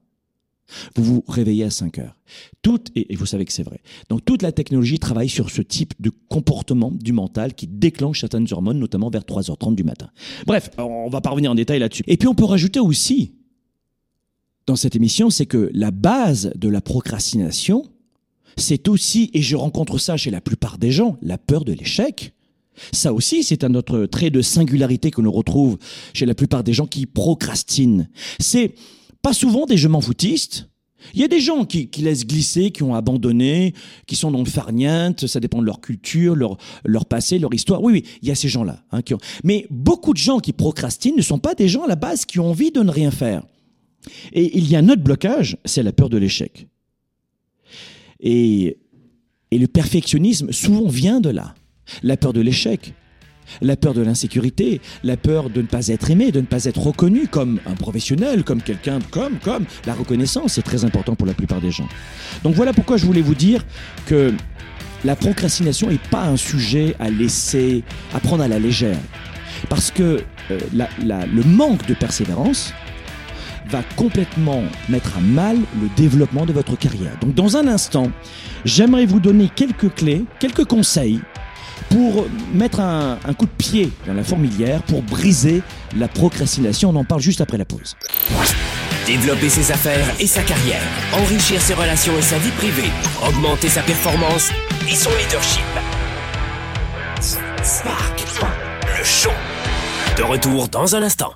vous 0.96 1.04
vous 1.04 1.24
réveillez 1.28 1.64
à 1.64 1.69
5 1.69 2.00
heures. 2.00 2.18
Toute, 2.62 2.92
et 2.96 3.16
vous 3.16 3.25
savez 3.25 3.46
que 3.46 3.54
c'est 3.54 3.64
vrai. 3.64 3.80
Donc 4.10 4.25
toute 4.25 4.42
la 4.42 4.52
technologie 4.52 5.00
travaille 5.00 5.30
sur 5.30 5.50
ce 5.50 5.62
type 5.62 5.94
de 6.00 6.12
comportement 6.30 6.92
du 6.92 7.14
mental 7.14 7.54
qui 7.54 7.68
déclenche 7.68 8.22
certaines 8.22 8.48
hormones, 8.52 8.80
notamment 8.80 9.10
vers 9.10 9.24
3h30 9.24 9.75
du 9.75 9.84
matin. 9.84 10.10
Bref, 10.46 10.69
on 10.78 11.10
va 11.10 11.22
pas 11.22 11.30
revenir 11.30 11.52
en 11.52 11.56
détail 11.56 11.80
là-dessus. 11.80 12.04
Et 12.08 12.18
puis 12.18 12.28
on 12.28 12.36
peut 12.36 12.46
rajouter 12.46 12.80
aussi, 12.80 13.34
dans 14.66 14.75
cette 14.75 14.96
émission, 14.96 15.30
c'est 15.30 15.46
que 15.46 15.69
la 15.74 15.92
base 15.92 16.52
de 16.56 16.68
la 16.68 16.81
procrastination, 16.81 17.86
c'est 18.58 18.88
aussi, 18.90 19.30
et 19.34 19.42
je 19.42 19.56
rencontre 19.56 19.98
ça 19.98 20.18
chez 20.18 20.31
la 20.31 20.42
plupart 20.42 20.78
des 20.78 20.92
gens, 20.92 21.18
la 21.22 21.38
peur 21.38 21.64
de 21.64 21.72
l'échec. 21.72 22.34
Ça 22.92 23.14
aussi, 23.14 23.44
c'est 23.44 23.64
un 23.64 23.74
autre 23.75 24.06
trait 24.06 24.30
de 24.30 24.42
singularité 24.42 25.10
que 25.10 25.22
l'on 25.22 25.31
retrouve 25.31 25.78
chez 26.14 26.25
la 26.25 26.36
plupart 26.36 26.64
des 26.64 26.74
gens 26.74 26.86
qui 26.86 27.06
procrastinent. 27.06 28.08
C'est 28.40 28.75
pas 29.27 29.33
souvent 29.33 29.65
des 29.65 29.75
je 29.75 29.89
m'en 29.89 30.00
foutistes. 30.00 30.69
Il 31.13 31.19
y 31.19 31.24
a 31.25 31.27
des 31.27 31.41
gens 31.41 31.65
qui, 31.65 31.89
laissent 31.97 32.25
glisser, 32.25 32.71
qui 32.71 32.81
ont 32.83 32.95
abandonné, 32.95 33.74
qui 34.06 34.15
sont 34.15 34.31
dans 34.31 34.39
le 34.39 34.45
farniente, 34.45 35.27
ça 35.27 35.41
dépend 35.41 35.59
de 35.59 35.65
leur 35.65 35.81
culture, 35.81 36.33
leur, 36.33 36.56
leur 36.85 37.06
passé, 37.06 37.38
leur 37.38 37.53
histoire. 37.53 37.83
Oui, 37.83 37.91
oui, 37.91 38.06
il 38.21 38.29
y 38.29 38.31
a 38.31 38.35
ces 38.35 38.47
gens-là. 38.47 38.81
Hein, 38.94 39.01
qui. 39.01 39.13
Mais 39.44 39.68
beaucoup 39.69 40.13
de 40.13 40.18
gens 40.18 40.39
qui 40.39 40.53
procrastinent 40.53 41.18
ne 41.18 41.21
sont 41.21 41.39
pas 41.39 41.56
des 41.56 41.68
gens 41.68 41.83
à 41.83 41.88
la 41.88 41.97
base 41.97 42.25
qui 42.25 42.39
ont 42.39 42.51
envie 42.51 42.71
de 42.71 42.79
ne 42.79 42.89
rien 42.89 43.12
faire. 43.12 43.44
Et 44.31 44.57
il 44.57 44.69
y 44.69 44.77
a 44.77 44.79
un 44.79 44.88
autre 44.88 45.03
blocage, 45.03 45.57
c'est 45.65 45.83
la 45.83 45.91
peur 45.91 46.07
de 46.07 46.18
l'échec. 46.18 46.68
Et, 48.21 48.77
et 49.51 49.57
le 49.57 49.68
perfectionnisme 49.68 50.53
souvent 50.53 50.88
vient 50.88 51.19
de 51.19 51.31
là. 51.31 51.53
La 52.01 52.15
peur 52.15 52.31
de 52.31 52.39
l'échec, 52.39 52.94
la 53.61 53.75
peur 53.75 53.94
de 53.94 54.01
l'insécurité, 54.01 54.81
la 55.03 55.17
peur 55.17 55.49
de 55.49 55.61
ne 55.61 55.68
pas 55.68 55.87
être 55.87 56.09
aimé, 56.11 56.31
de 56.31 56.42
ne 56.42 56.45
pas 56.45 56.66
être 56.66 56.80
reconnu 56.80 57.27
comme 57.27 57.59
un 57.66 57.73
professionnel, 57.73 58.44
comme 58.44 58.61
quelqu'un, 58.61 58.99
comme, 59.11 59.37
comme. 59.39 59.66
La 59.85 59.94
reconnaissance, 59.94 60.54
c'est 60.54 60.61
très 60.61 60.85
important 60.85 61.16
pour 61.16 61.27
la 61.27 61.33
plupart 61.33 61.61
des 61.61 61.71
gens. 61.71 61.87
Donc 62.44 62.56
voilà 62.56 62.73
pourquoi 62.73 62.97
je 62.97 63.06
voulais 63.06 63.21
vous 63.21 63.35
dire 63.35 63.66
que 64.06 64.33
la 65.04 65.16
procrastination 65.16 65.89
n'est 65.89 65.99
pas 66.09 66.25
un 66.25 66.37
sujet 66.37 66.95
à 66.99 67.09
laisser, 67.09 67.83
à 68.13 68.19
prendre 68.19 68.44
à 68.44 68.47
la 68.47 68.59
légère. 68.59 68.97
Parce 69.69 69.92
que 69.92 70.21
euh, 70.51 70.59
le 71.01 71.44
manque 71.44 71.85
de 71.87 71.94
persévérance 71.94 72.73
va 73.69 73.83
complètement 73.95 74.63
mettre 74.89 75.18
à 75.18 75.21
mal 75.21 75.57
le 75.81 75.89
développement 75.95 76.45
de 76.45 76.54
votre 76.54 76.77
carrière. 76.77 77.18
Donc 77.21 77.33
dans 77.35 77.57
un 77.57 77.68
instant, 77.68 78.11
j'aimerais 78.66 79.06
vous 79.06 79.19
donner 79.19 79.49
quelques 79.54 79.94
clés, 79.94 80.25
quelques 80.39 80.66
conseils 80.66 81.19
pour 81.89 82.27
mettre 82.53 82.79
un, 82.79 83.17
coup 83.37 83.45
de 83.45 83.51
pied 83.57 83.91
dans 84.06 84.13
la 84.13 84.23
fourmilière, 84.23 84.81
pour 84.83 85.01
briser 85.01 85.61
la 85.97 86.07
procrastination. 86.07 86.89
On 86.89 86.95
en 86.95 87.06
parle 87.06 87.21
juste 87.21 87.41
après 87.41 87.57
la 87.57 87.65
pause. 87.65 87.95
Développer 89.06 89.49
ses 89.49 89.71
affaires 89.71 90.06
et 90.19 90.27
sa 90.27 90.41
carrière, 90.41 90.81
enrichir 91.13 91.61
ses 91.61 91.73
relations 91.73 92.13
et 92.17 92.21
sa 92.21 92.37
vie 92.37 92.51
privée, 92.51 92.89
augmenter 93.25 93.69
sa 93.69 93.81
performance 93.81 94.49
et 94.89 94.95
son 94.95 95.11
leadership. 95.11 95.63
Spark, 97.63 98.23
le 98.97 99.03
show. 99.03 99.31
De 100.17 100.23
retour 100.23 100.67
dans 100.67 100.95
un 100.95 101.03
instant. 101.03 101.33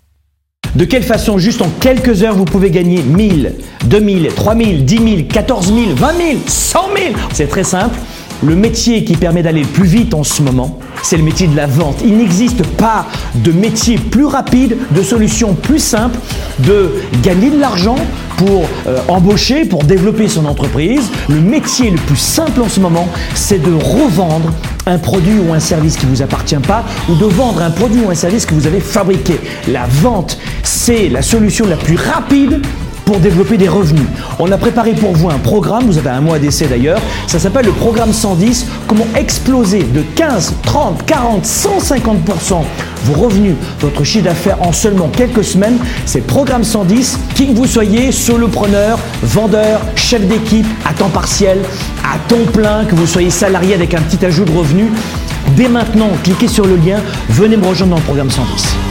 De 0.75 0.85
quelle 0.85 1.03
façon, 1.03 1.37
juste 1.37 1.61
en 1.61 1.69
quelques 1.81 2.23
heures, 2.23 2.35
vous 2.35 2.45
pouvez 2.45 2.71
gagner 2.71 3.03
1000, 3.03 3.55
2000, 3.85 4.27
3000, 4.33 4.85
10 4.85 4.97
000, 4.97 5.27
14 5.29 5.67
000, 5.67 5.95
20 5.95 6.13
000, 6.13 6.29
100 6.47 6.79
000 6.97 7.13
C'est 7.33 7.47
très 7.47 7.65
simple. 7.65 7.99
Le 8.43 8.55
métier 8.55 9.03
qui 9.03 9.15
permet 9.15 9.43
d'aller 9.43 9.61
plus 9.61 9.85
vite 9.85 10.15
en 10.15 10.23
ce 10.23 10.41
moment, 10.41 10.79
c'est 11.03 11.17
le 11.17 11.23
métier 11.23 11.47
de 11.47 11.55
la 11.55 11.67
vente. 11.67 11.97
Il 12.03 12.17
n'existe 12.17 12.65
pas 12.75 13.05
de 13.35 13.51
métier 13.51 13.97
plus 13.97 14.25
rapide, 14.25 14.77
de 14.89 15.03
solution 15.03 15.53
plus 15.53 15.79
simple 15.79 16.17
de 16.59 16.91
gagner 17.21 17.51
de 17.51 17.59
l'argent 17.59 17.97
pour 18.37 18.65
euh, 18.87 18.99
embaucher, 19.07 19.65
pour 19.65 19.83
développer 19.83 20.27
son 20.27 20.45
entreprise. 20.45 21.11
Le 21.29 21.39
métier 21.39 21.91
le 21.91 21.97
plus 21.97 22.17
simple 22.17 22.61
en 22.61 22.69
ce 22.69 22.79
moment, 22.79 23.07
c'est 23.35 23.61
de 23.61 23.73
revendre 23.73 24.51
un 24.87 24.97
produit 24.97 25.37
ou 25.47 25.53
un 25.53 25.59
service 25.59 25.95
qui 25.95 26.07
ne 26.07 26.11
vous 26.11 26.23
appartient 26.23 26.55
pas 26.55 26.83
ou 27.09 27.15
de 27.15 27.25
vendre 27.25 27.61
un 27.61 27.69
produit 27.69 28.01
ou 28.03 28.09
un 28.09 28.15
service 28.15 28.47
que 28.47 28.55
vous 28.55 28.65
avez 28.65 28.79
fabriqué. 28.79 29.39
La 29.67 29.85
vente, 29.85 30.39
c'est 30.63 31.09
la 31.09 31.21
solution 31.21 31.67
la 31.67 31.77
plus 31.77 31.95
rapide 31.97 32.61
pour 33.11 33.19
développer 33.19 33.57
des 33.57 33.67
revenus. 33.67 34.05
On 34.39 34.49
a 34.53 34.57
préparé 34.57 34.93
pour 34.93 35.11
vous 35.11 35.29
un 35.29 35.37
programme, 35.37 35.83
vous 35.83 35.97
avez 35.97 36.11
un 36.11 36.21
mois 36.21 36.39
d'essai 36.39 36.67
d'ailleurs, 36.67 37.01
ça 37.27 37.39
s'appelle 37.39 37.65
le 37.65 37.73
programme 37.73 38.13
110, 38.13 38.67
comment 38.87 39.05
exploser 39.17 39.83
de 39.83 40.01
15, 40.15 40.53
30, 40.63 41.05
40, 41.05 41.43
150% 41.43 42.63
vos 43.03 43.21
revenus, 43.21 43.55
votre 43.81 44.05
chiffre 44.05 44.23
d'affaires 44.23 44.61
en 44.61 44.71
seulement 44.71 45.09
quelques 45.09 45.43
semaines. 45.43 45.77
C'est 46.05 46.21
programme 46.21 46.63
110, 46.63 47.19
qui 47.35 47.47
que 47.47 47.53
vous 47.53 47.67
soyez, 47.67 48.13
solopreneur, 48.13 48.97
vendeur, 49.23 49.81
chef 49.95 50.25
d'équipe, 50.25 50.67
à 50.85 50.93
temps 50.93 51.09
partiel, 51.09 51.59
à 52.05 52.17
temps 52.29 52.49
plein, 52.53 52.85
que 52.85 52.95
vous 52.95 53.07
soyez 53.07 53.29
salarié 53.29 53.73
avec 53.73 53.93
un 53.93 54.01
petit 54.01 54.25
ajout 54.25 54.45
de 54.45 54.51
revenus. 54.51 54.87
Dès 55.57 55.67
maintenant, 55.67 56.11
cliquez 56.23 56.47
sur 56.47 56.65
le 56.65 56.77
lien, 56.77 56.99
venez 57.27 57.57
me 57.57 57.67
rejoindre 57.67 57.91
dans 57.91 57.99
le 57.99 58.03
programme 58.03 58.31
110. 58.31 58.90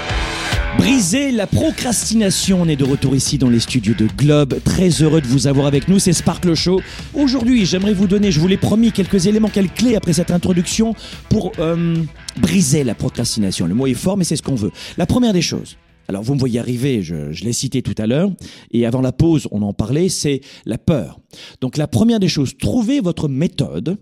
Briser 0.77 1.31
la 1.31 1.47
procrastination, 1.47 2.61
on 2.61 2.67
est 2.67 2.75
de 2.75 2.83
retour 2.83 3.15
ici 3.15 3.37
dans 3.37 3.49
les 3.49 3.59
studios 3.59 3.93
de 3.93 4.07
Globe. 4.07 4.61
Très 4.63 4.89
heureux 4.89 5.21
de 5.21 5.27
vous 5.27 5.47
avoir 5.47 5.67
avec 5.67 5.87
nous, 5.87 5.99
c'est 5.99 6.13
Spark 6.13 6.45
le 6.45 6.55
Show. 6.55 6.81
Aujourd'hui, 7.13 7.65
j'aimerais 7.65 7.93
vous 7.93 8.07
donner, 8.07 8.31
je 8.31 8.39
vous 8.39 8.47
l'ai 8.47 8.57
promis, 8.57 8.91
quelques 8.91 9.27
éléments, 9.27 9.49
quelques 9.49 9.75
clés 9.75 9.95
après 9.95 10.13
cette 10.13 10.31
introduction 10.31 10.95
pour 11.29 11.51
euh, 11.59 11.95
briser 12.37 12.83
la 12.83 12.95
procrastination. 12.95 13.67
Le 13.67 13.75
mot 13.75 13.87
est 13.87 13.93
fort, 13.93 14.17
mais 14.17 14.23
c'est 14.23 14.35
ce 14.35 14.41
qu'on 14.41 14.55
veut. 14.55 14.71
La 14.97 15.05
première 15.05 15.33
des 15.33 15.41
choses, 15.41 15.77
alors 16.07 16.23
vous 16.23 16.33
me 16.33 16.39
voyez 16.39 16.59
arriver, 16.59 17.03
je, 17.03 17.31
je 17.31 17.43
l'ai 17.43 17.53
cité 17.53 17.81
tout 17.81 17.95
à 17.97 18.07
l'heure, 18.07 18.31
et 18.71 18.85
avant 18.85 19.01
la 19.01 19.11
pause, 19.11 19.47
on 19.51 19.61
en 19.61 19.73
parlait, 19.73 20.09
c'est 20.09 20.41
la 20.65 20.77
peur. 20.77 21.19
Donc 21.61 21.77
la 21.77 21.87
première 21.87 22.19
des 22.19 22.29
choses, 22.29 22.57
trouvez 22.57 23.01
votre 23.01 23.27
méthode 23.27 23.97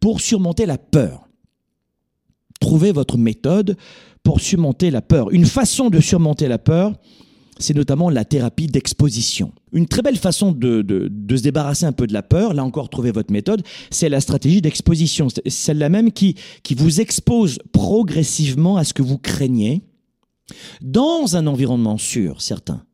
pour 0.00 0.20
surmonter 0.20 0.66
la 0.66 0.78
peur. 0.78 1.28
Trouvez 2.60 2.92
votre 2.92 3.18
méthode 3.18 3.76
pour 4.22 4.40
surmonter 4.40 4.90
la 4.90 5.02
peur. 5.02 5.30
Une 5.32 5.46
façon 5.46 5.90
de 5.90 6.00
surmonter 6.00 6.48
la 6.48 6.58
peur, 6.58 6.94
c'est 7.58 7.74
notamment 7.74 8.10
la 8.10 8.24
thérapie 8.24 8.66
d'exposition. 8.66 9.52
Une 9.72 9.86
très 9.86 10.02
belle 10.02 10.16
façon 10.16 10.52
de, 10.52 10.82
de, 10.82 11.36
se 11.36 11.42
débarrasser 11.42 11.86
un 11.86 11.92
peu 11.92 12.06
de 12.06 12.12
la 12.12 12.22
peur, 12.22 12.54
là 12.54 12.64
encore, 12.64 12.88
trouver 12.88 13.10
votre 13.10 13.32
méthode, 13.32 13.62
c'est 13.90 14.08
la 14.08 14.20
stratégie 14.20 14.60
d'exposition. 14.60 15.28
Celle-là 15.46 15.88
même 15.88 16.12
qui, 16.12 16.36
qui 16.62 16.74
vous 16.74 17.00
expose 17.00 17.58
progressivement 17.72 18.76
à 18.76 18.84
ce 18.84 18.94
que 18.94 19.02
vous 19.02 19.18
craignez 19.18 19.82
dans 20.82 21.36
un 21.36 21.46
environnement 21.46 21.98
sûr, 21.98 22.42
certain. 22.42 22.84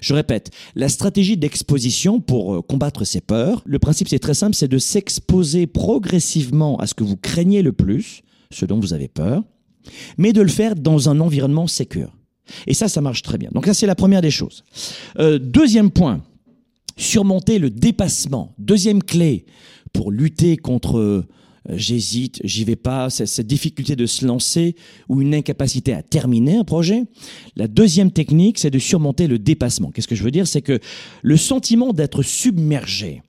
Je 0.00 0.14
répète, 0.14 0.50
la 0.76 0.88
stratégie 0.88 1.36
d'exposition 1.36 2.20
pour 2.20 2.54
euh, 2.54 2.62
combattre 2.62 3.04
ces 3.04 3.20
peurs, 3.20 3.62
le 3.66 3.78
principe 3.78 4.08
c'est 4.08 4.20
très 4.20 4.34
simple, 4.34 4.54
c'est 4.54 4.68
de 4.68 4.78
s'exposer 4.78 5.66
progressivement 5.66 6.78
à 6.78 6.86
ce 6.86 6.94
que 6.94 7.02
vous 7.02 7.16
craignez 7.16 7.62
le 7.62 7.72
plus, 7.72 8.22
ce 8.52 8.64
dont 8.64 8.78
vous 8.78 8.94
avez 8.94 9.08
peur, 9.08 9.42
mais 10.18 10.32
de 10.32 10.40
le 10.40 10.48
faire 10.48 10.74
dans 10.74 11.08
un 11.08 11.20
environnement 11.20 11.66
sécur. 11.66 12.16
Et 12.66 12.74
ça, 12.74 12.88
ça 12.88 13.00
marche 13.00 13.22
très 13.22 13.38
bien. 13.38 13.50
Donc 13.52 13.66
ça, 13.66 13.74
c'est 13.74 13.86
la 13.86 13.94
première 13.94 14.20
des 14.20 14.30
choses. 14.30 14.64
Euh, 15.18 15.38
deuxième 15.38 15.90
point, 15.90 16.22
surmonter 16.96 17.58
le 17.58 17.70
dépassement. 17.70 18.54
Deuxième 18.58 19.02
clé 19.02 19.46
pour 19.92 20.10
lutter 20.10 20.56
contre 20.56 20.98
euh, 20.98 21.26
j'hésite, 21.70 22.40
j'y 22.44 22.64
vais 22.64 22.76
pas, 22.76 23.10
cette 23.10 23.46
difficulté 23.46 23.96
de 23.96 24.06
se 24.06 24.26
lancer 24.26 24.74
ou 25.08 25.20
une 25.22 25.34
incapacité 25.34 25.92
à 25.92 26.02
terminer 26.02 26.56
un 26.56 26.64
projet. 26.64 27.04
La 27.56 27.68
deuxième 27.68 28.10
technique, 28.10 28.58
c'est 28.58 28.70
de 28.70 28.78
surmonter 28.78 29.26
le 29.26 29.38
dépassement. 29.38 29.90
Qu'est-ce 29.90 30.08
que 30.08 30.14
je 30.14 30.24
veux 30.24 30.30
dire? 30.30 30.46
C'est 30.46 30.62
que 30.62 30.80
le 31.22 31.36
sentiment 31.36 31.92
d'être 31.92 32.22
submergé 32.22 33.22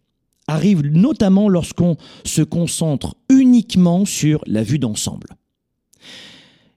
arrive 0.47 0.81
notamment 0.81 1.47
lorsqu'on 1.47 1.95
se 2.25 2.41
concentre 2.41 3.15
uniquement 3.29 4.05
sur 4.05 4.43
la 4.45 4.63
vue 4.63 4.79
d'ensemble. 4.79 5.27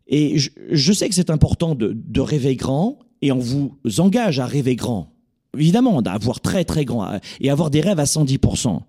Et 0.09 0.39
je, 0.39 0.51
je 0.71 0.93
sais 0.93 1.09
que 1.09 1.15
c'est 1.15 1.31
important 1.31 1.75
de, 1.75 1.93
de, 1.95 2.21
rêver 2.21 2.57
grand 2.57 2.99
et 3.23 3.33
on 3.33 3.39
vous 3.39 3.77
engage 3.99 4.39
à 4.39 4.47
rêver 4.47 4.77
grand. 4.77 5.13
Évidemment, 5.59 6.03
d'avoir 6.03 6.41
très 6.41 6.65
très 6.65 6.85
grand 6.85 7.19
et 7.41 7.51
avoir 7.51 7.71
des 7.71 7.81
rêves 7.81 7.99
à 7.99 8.05
110%. 8.05 8.81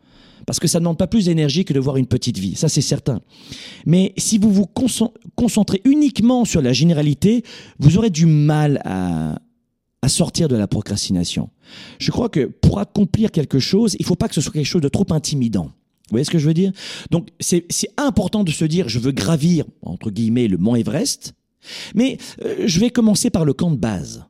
Parce 0.45 0.59
que 0.59 0.67
ça 0.67 0.79
ne 0.79 0.83
demande 0.83 0.97
pas 0.97 1.07
plus 1.07 1.25
d'énergie 1.25 1.65
que 1.65 1.73
de 1.73 1.79
voir 1.79 1.97
une 1.97 2.05
petite 2.05 2.37
vie, 2.37 2.55
ça 2.55 2.69
c'est 2.69 2.81
certain. 2.81 3.19
Mais 3.85 4.13
si 4.17 4.37
vous 4.37 4.51
vous 4.51 4.65
concentrez 5.35 5.81
uniquement 5.83 6.45
sur 6.45 6.61
la 6.61 6.71
généralité, 6.71 7.43
vous 7.79 7.97
aurez 7.97 8.09
du 8.09 8.25
mal 8.27 8.81
à, 8.85 9.39
à 10.01 10.09
sortir 10.09 10.47
de 10.47 10.55
la 10.55 10.67
procrastination. 10.67 11.49
Je 11.99 12.11
crois 12.11 12.29
que 12.29 12.45
pour 12.45 12.79
accomplir 12.79 13.31
quelque 13.31 13.59
chose, 13.59 13.95
il 13.99 14.03
ne 14.03 14.07
faut 14.07 14.15
pas 14.15 14.29
que 14.29 14.35
ce 14.35 14.41
soit 14.41 14.53
quelque 14.53 14.65
chose 14.65 14.81
de 14.81 14.89
trop 14.89 15.05
intimidant. 15.09 15.71
Vous 16.07 16.13
voyez 16.13 16.25
ce 16.25 16.31
que 16.31 16.39
je 16.39 16.47
veux 16.47 16.53
dire? 16.53 16.71
Donc 17.11 17.29
c'est 17.39 17.65
important 17.97 18.43
de 18.43 18.51
se 18.51 18.65
dire, 18.65 18.87
je 18.87 18.99
veux 18.99 19.11
gravir, 19.11 19.65
entre 19.81 20.09
guillemets, 20.09 20.47
le 20.47 20.57
mont 20.57 20.75
Everest, 20.75 21.33
mais 21.95 22.17
euh, 22.43 22.63
je 22.65 22.79
vais 22.79 22.89
commencer 22.89 23.29
par 23.29 23.43
le 23.43 23.53
camp 23.53 23.71
de 23.71 23.77
base. 23.77 24.25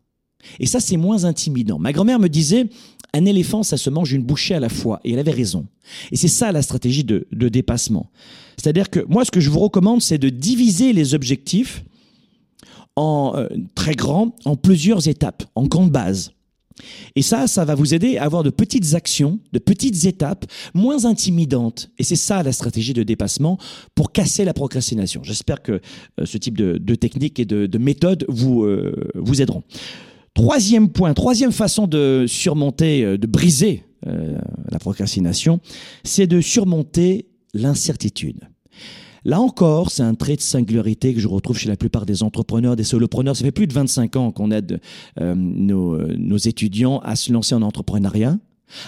Et 0.60 0.66
ça, 0.66 0.80
c'est 0.80 0.98
moins 0.98 1.26
intimidant. 1.26 1.78
Ma 1.78 1.92
grand-mère 1.92 2.20
me 2.20 2.30
disait, 2.30 2.68
un 3.14 3.26
éléphant, 3.26 3.64
ça 3.64 3.78
se 3.78 3.90
mange 3.90 4.14
une 4.14 4.24
bouchée 4.24 4.56
à 4.56 4.60
la 4.60 4.70
fois. 4.70 5.00
Et 5.04 5.12
elle 5.12 5.20
avait 5.20 5.32
raison. 5.32 5.66
Et 6.12 6.16
c'est 6.16 6.28
ça 6.28 6.52
la 6.52 6.62
stratégie 6.62 7.04
de, 7.04 7.28
de 7.32 7.50
dépassement. 7.50 8.10
C'est-à-dire 8.58 8.90
que 8.90 9.06
moi, 9.08 9.26
ce 9.26 9.32
que 9.32 9.40
je 9.40 9.50
vous 9.50 9.60
recommande, 9.60 10.02
c'est 10.02 10.18
de 10.18 10.30
diviser 10.30 10.94
les 10.94 11.14
objectifs 11.14 11.84
en 12.96 13.34
euh, 13.36 13.48
très 13.76 13.96
grands, 13.96 14.36
en 14.46 14.56
plusieurs 14.56 15.08
étapes, 15.08 15.44
en 15.56 15.68
camp 15.68 15.86
de 15.86 15.92
base. 15.92 16.32
Et 17.16 17.22
ça, 17.22 17.48
ça 17.48 17.66
va 17.66 17.76
vous 17.76 17.94
aider 17.94 18.18
à 18.18 18.24
avoir 18.24 18.44
de 18.44 18.50
petites 18.50 18.94
actions, 18.94 19.40
de 19.54 19.60
petites 19.60 20.06
étapes 20.06 20.46
moins 20.74 21.06
intimidantes. 21.06 21.90
Et 21.98 22.04
c'est 22.04 22.16
ça 22.16 22.44
la 22.44 22.52
stratégie 22.52 22.94
de 22.94 23.04
dépassement 23.04 23.58
pour 23.96 24.12
casser 24.12 24.46
la 24.46 24.54
procrastination. 24.54 25.22
J'espère 25.24 25.62
que 25.62 25.82
euh, 26.20 26.26
ce 26.26 26.38
type 26.38 26.58
de, 26.58 26.78
de, 26.78 26.96
technique 26.96 27.40
et 27.40 27.46
de, 27.46 27.66
de 27.66 27.78
méthode 27.78 28.26
vous, 28.28 28.64
euh, 28.64 29.10
vous 29.16 29.42
aideront. 29.42 29.64
Troisième 30.34 30.90
point, 30.90 31.14
troisième 31.14 31.52
façon 31.52 31.88
de 31.88 32.26
surmonter, 32.28 33.04
euh, 33.04 33.18
de 33.18 33.28
briser 33.28 33.84
la 34.72 34.80
procrastination, 34.80 35.60
c'est 36.04 36.28
de 36.28 36.40
surmonter 36.40 37.26
l'incertitude. 37.56 38.48
Là 39.28 39.42
encore, 39.42 39.92
c'est 39.92 40.04
un 40.04 40.16
trait 40.16 40.38
de 40.38 40.42
singularité 40.42 41.14
que 41.14 41.20
je 41.20 41.28
retrouve 41.28 41.58
chez 41.58 41.68
la 41.68 41.76
plupart 41.76 42.06
des 42.06 42.24
entrepreneurs, 42.24 42.78
des 42.78 42.86
solopreneurs. 42.86 43.36
Ça 43.36 43.44
fait 43.44 43.52
plus 43.52 43.68
de 43.68 43.74
25 43.74 44.16
ans 44.16 44.32
qu'on 44.32 44.52
aide 44.52 44.80
euh, 45.20 45.36
nos, 45.36 45.98
nos, 46.16 46.38
étudiants 46.38 47.00
à 47.00 47.18
se 47.18 47.34
lancer 47.34 47.54
en 47.54 47.62
entrepreneuriat. 47.62 48.38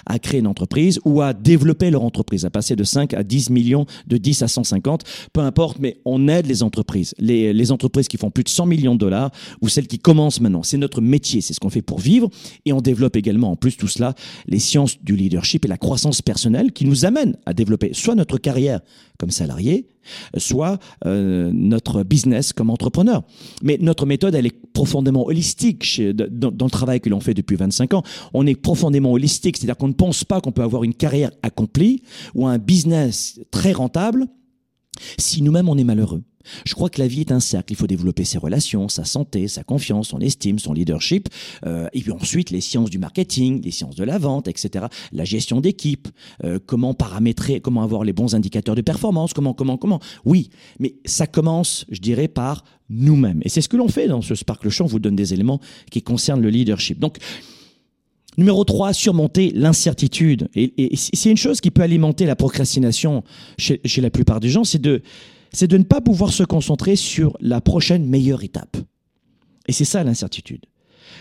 à 0.06 0.20
créer 0.20 0.40
une 0.40 0.48
entreprise 0.48 1.00
ou 1.06 1.22
à 1.22 1.34
développer 1.34 1.90
leur 1.90 2.04
entreprise, 2.04 2.46
à 2.46 2.50
passer 2.50 2.76
de 2.76 2.84
5 2.84 3.14
à 3.14 3.24
10 3.24 3.50
millions, 3.50 3.86
de 4.08 4.18
10 4.18 4.42
à 4.42 4.48
150, 4.48 5.04
peu 5.34 5.42
importe, 5.42 5.80
mais 5.80 5.98
on 6.06 6.28
aide 6.28 6.48
les 6.48 6.64
entreprises, 6.64 7.14
les, 7.18 7.54
les 7.54 7.72
entreprises 7.72 8.08
qui 8.08 8.18
font 8.18 8.30
plus 8.30 8.44
de 8.44 8.50
100 8.50 8.66
millions 8.66 8.94
de 8.94 9.00
dollars 9.00 9.32
ou 9.62 9.70
celles 9.70 9.88
qui 9.88 10.00
commencent 10.00 10.42
maintenant. 10.42 10.64
C'est 10.64 10.78
notre 10.78 11.02
métier, 11.02 11.42
c'est 11.42 11.54
ce 11.54 11.60
qu'on 11.60 11.70
fait 11.70 11.82
pour 11.82 12.00
vivre 12.00 12.30
et 12.66 12.74
on 12.74 12.82
développe 12.82 13.16
également 13.16 13.52
en 13.52 13.56
plus 13.56 13.78
tout 13.78 13.88
cela 13.88 14.16
les 14.48 14.60
sciences 14.60 15.02
du 15.02 15.16
leadership 15.16 15.66
et 15.66 15.68
la 15.68 15.78
croissance 15.78 16.22
personnelle 16.22 16.72
qui 16.72 16.86
nous 16.86 17.06
amènent 17.06 17.38
à 17.46 17.54
développer 17.54 17.92
soit 17.94 18.16
notre 18.16 18.38
carrière 18.38 18.82
comme 19.18 19.32
salarié, 19.32 19.88
soit 20.38 20.80
euh, 21.06 21.52
notre 21.54 22.04
business 22.04 22.54
comme 22.54 22.70
entrepreneur. 22.70 23.24
Mais 23.64 23.78
notre 23.80 24.06
méthode, 24.06 24.36
elle 24.36 24.46
est 24.46 24.74
profondément 24.74 25.26
holistique 25.26 25.84
chez, 25.84 26.14
dans, 26.14 26.52
dans, 26.52 26.66
le 26.66 26.72
travail 26.72 27.02
que 27.02 27.10
l'on 27.10 27.20
fait 27.20 27.34
depuis 27.34 27.56
25 27.56 27.94
ans. 27.94 28.04
On 28.34 28.46
est 28.48 28.56
profondément 28.56 29.12
holistique, 29.12 29.58
c'est-à-dire 29.58 29.78
qu'on 29.78 29.88
ne 29.88 29.94
pense 29.94 30.24
pas 30.24 30.42
qu'on 30.42 30.52
peut 30.52 30.64
avoir 30.64 30.84
une 30.84 30.94
carrière 30.94 31.32
accomplie 31.44 32.04
ou 32.36 32.48
un 32.48 32.58
business 32.58 33.40
très 33.52 33.72
rentable 33.72 34.28
si 35.18 35.42
nous-mêmes 35.42 35.70
on 35.70 35.78
est 35.78 35.84
malheureux. 35.84 36.24
Je 36.66 36.74
crois 36.74 36.90
que 36.90 37.00
la 37.00 37.08
vie 37.08 37.22
est 37.22 37.32
un 37.32 37.40
cercle. 37.40 37.74
Il 37.74 37.76
faut 37.76 37.88
développer 37.88 38.24
ses 38.24 38.38
relations, 38.38 38.88
sa 38.90 39.06
santé, 39.06 39.48
sa 39.48 39.64
confiance, 39.64 40.10
son 40.10 40.20
estime, 40.20 40.60
son 40.60 40.74
leadership. 40.74 41.30
Euh, 41.66 41.88
et 41.94 42.02
puis 42.02 42.12
ensuite, 42.12 42.50
les 42.50 42.62
sciences 42.62 42.90
du 42.90 42.98
marketing, 42.98 43.62
les 43.64 43.72
sciences 43.72 43.96
de 43.96 44.04
la 44.04 44.18
vente, 44.18 44.48
etc. 44.48 44.86
La 45.12 45.26
gestion 45.26 45.62
d'équipe, 45.62 46.08
euh, 46.44 46.60
comment 46.66 46.94
paramétrer, 46.94 47.60
comment 47.60 47.84
avoir 47.84 48.04
les 48.04 48.14
bons 48.14 48.36
indicateurs 48.36 48.76
de 48.76 48.82
performance, 48.82 49.34
comment, 49.34 49.54
comment, 49.54 49.78
comment. 49.78 50.00
Oui, 50.26 50.50
mais 50.80 50.96
ça 51.06 51.28
commence, 51.28 51.86
je 51.90 52.00
dirais, 52.00 52.28
par 52.28 52.64
nous-mêmes. 52.90 53.42
Et 53.44 53.50
c'est 53.50 53.62
ce 53.62 53.70
que 53.70 53.78
l'on 53.78 53.88
fait 53.88 54.08
dans 54.08 54.22
ce 54.22 54.36
Sparkle 54.36 54.70
Show. 54.70 54.86
On 54.86 54.88
vous 54.88 55.00
donne 55.00 55.16
des 55.16 55.34
éléments 55.34 55.60
qui 55.92 56.02
concernent 56.02 56.42
le 56.42 56.50
leadership. 56.50 57.00
Donc, 57.00 57.18
Numéro 58.38 58.64
3, 58.64 58.94
surmonter 58.94 59.52
l'incertitude. 59.54 60.48
Et, 60.56 60.96
c'est 60.96 61.30
une 61.30 61.36
chose 61.36 61.60
qui 61.60 61.72
peut 61.72 61.82
alimenter 61.82 62.26
la 62.26 62.38
procrastination 62.38 63.24
chez 63.58 64.02
la 64.02 64.10
plupart 64.10 64.40
des 64.40 64.48
gens, 64.48 64.64
c'est 64.64 64.82
de, 64.82 65.02
c'est 65.52 65.68
de 65.68 65.78
ne 65.78 65.84
pas 65.84 66.02
pouvoir 66.02 66.32
se 66.32 66.44
concentrer 66.44 66.96
sur 66.96 67.38
la 67.40 67.62
prochaine 67.62 68.06
meilleure 68.06 68.44
étape. 68.44 68.78
Et 69.68 69.72
c'est 69.72 69.86
ça 69.86 70.04
l'incertitude. 70.04 70.66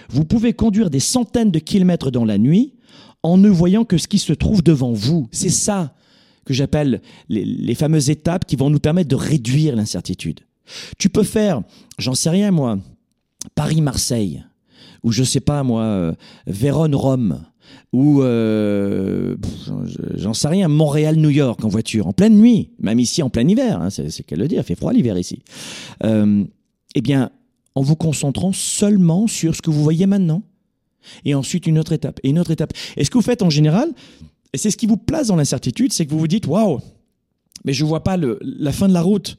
Vous 0.08 0.25
pouvez 0.25 0.52
conduire 0.52 0.90
des 0.90 1.00
centaines 1.00 1.50
de 1.50 1.58
kilomètres 1.58 2.11
dans 2.11 2.25
la 2.25 2.38
nuit 2.38 2.75
en 3.23 3.37
ne 3.37 3.49
voyant 3.49 3.85
que 3.85 3.99
ce 3.99 4.08
qui 4.08 4.18
se 4.18 4.32
trouve 4.32 4.62
devant 4.62 4.92
vous. 4.92 5.28
C'est 5.32 5.50
ça 5.50 5.94
que 6.44 6.54
j'appelle 6.54 7.02
les, 7.28 7.75
fameuses 7.75 8.08
étapes 8.08 8.47
qui 8.47 8.56
vont 8.56 8.70
nous 8.70 8.78
permettre 8.78 9.11
de 9.11 9.16
réduire 9.16 9.76
l'incertitude. 9.76 10.40
Tu 10.99 11.11
peux 11.11 11.23
faire, 11.23 11.62
j'en 11.99 12.14
sais 12.14 12.30
rien 12.30 12.50
moi, 12.50 12.78
Paris-Marseille, 13.54 14.44
ou 15.02 15.12
je 15.12 15.23
sais 15.25 15.40
pas 15.40 15.62
moi, 15.62 15.83
euh, 15.83 16.12
Vérone-Rome, 16.47 17.40
ou 17.93 18.23
euh, 18.23 19.37
j'en 20.14 20.35
sais 20.35 20.49
rien, 20.49 20.69
Montréal-New 20.69 21.31
York 21.31 21.64
en 21.64 21.69
voiture, 21.69 22.07
en 22.07 22.12
pleine 22.12 22.37
nuit, 22.37 22.71
même 22.78 23.00
ici 23.00 23.23
en 23.23 23.31
plein 23.31 23.47
hiver, 23.47 23.81
hein, 23.81 23.90
c'est 23.90 24.23
qu'elle 24.25 24.40
le 24.40 24.49
dit, 24.49 24.57
il 24.57 24.62
fait 24.62 24.75
froid 24.75 24.93
l'hiver 24.93 25.19
ici. 25.19 25.43
Euh, 26.05 26.45
eh 26.95 27.00
bien, 27.00 27.31
en 27.75 27.83
vous 27.83 27.97
concentrant 27.97 28.52
seulement 28.52 29.26
sur 29.26 29.55
ce 29.55 29.62
que 29.62 29.71
vous 29.71 29.83
voyez 29.83 30.07
maintenant, 30.07 30.43
et 31.25 31.35
ensuite 31.35 31.67
une 31.67 31.78
autre 31.78 31.93
étape, 31.93 32.21
et 32.23 32.31
une 32.31 32.38
autre 32.38 32.50
étape. 32.50 32.73
Et 32.97 33.05
ce 33.05 33.11
que 33.11 33.19
vous 33.19 33.23
faites 33.23 33.43
en 33.43 33.50
général, 33.50 33.93
et 34.52 34.59
c'est 34.59 34.71
ce 34.71 34.76
qui 34.76 34.87
vous 34.87 34.97
place 34.97 35.28
dans 35.28 35.37
l'incertitude, 35.37 35.93
c'est 35.93 36.05
que 36.07 36.11
vous 36.11 36.19
vous 36.19 36.28
dites, 36.28 36.47
waouh, 36.47 36.81
mais 37.64 37.73
je 37.73 37.85
vois 37.85 38.02
pas 38.02 38.17
la 38.17 38.73
fin 38.73 38.88
de 38.88 38.95
la 38.95 39.02
route. 39.02 39.38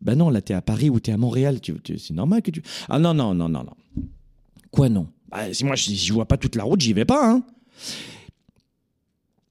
Ben 0.00 0.16
non, 0.16 0.30
là, 0.30 0.40
tu 0.40 0.52
es 0.52 0.56
à 0.56 0.62
Paris 0.62 0.90
ou 0.90 1.00
tu 1.00 1.10
es 1.10 1.14
à 1.14 1.18
Montréal, 1.18 1.58
c'est 1.84 2.14
normal 2.14 2.42
que 2.42 2.50
tu... 2.50 2.62
Ah 2.88 2.98
non, 2.98 3.14
non, 3.14 3.34
non, 3.34 3.48
non, 3.48 3.64
non. 3.64 3.74
Quoi 4.74 4.88
non 4.88 5.06
bah, 5.30 5.52
si 5.52 5.64
moi, 5.64 5.76
je 5.76 5.90
ne 5.90 6.12
vois 6.12 6.26
pas 6.26 6.36
toute 6.36 6.56
la 6.56 6.64
route, 6.64 6.80
j'y 6.80 6.92
vais 6.92 7.04
pas. 7.04 7.30
Hein. 7.30 7.42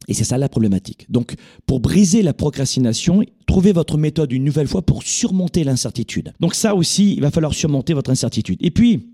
Et 0.07 0.13
c'est 0.13 0.25
ça 0.25 0.37
la 0.37 0.49
problématique. 0.49 1.09
Donc, 1.09 1.35
pour 1.65 1.79
briser 1.79 2.21
la 2.21 2.33
procrastination, 2.33 3.23
trouvez 3.47 3.71
votre 3.71 3.97
méthode 3.97 4.33
une 4.33 4.43
nouvelle 4.43 4.67
fois 4.67 4.81
pour 4.81 5.03
surmonter 5.03 5.63
l'incertitude. 5.63 6.33
Donc 6.41 6.55
ça 6.55 6.75
aussi, 6.75 7.13
il 7.13 7.21
va 7.21 7.31
falloir 7.31 7.53
surmonter 7.53 7.93
votre 7.93 8.09
incertitude. 8.11 8.57
Et 8.59 8.71
puis, 8.71 9.13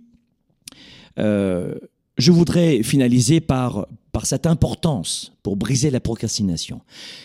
euh, 1.19 1.75
je 2.17 2.31
voudrais 2.31 2.81
finaliser 2.81 3.39
par, 3.39 3.87
par 4.11 4.25
cette 4.25 4.47
importance 4.47 5.33
pour 5.43 5.57
briser 5.57 5.91
la 5.91 5.99
procrastination. 5.99 6.81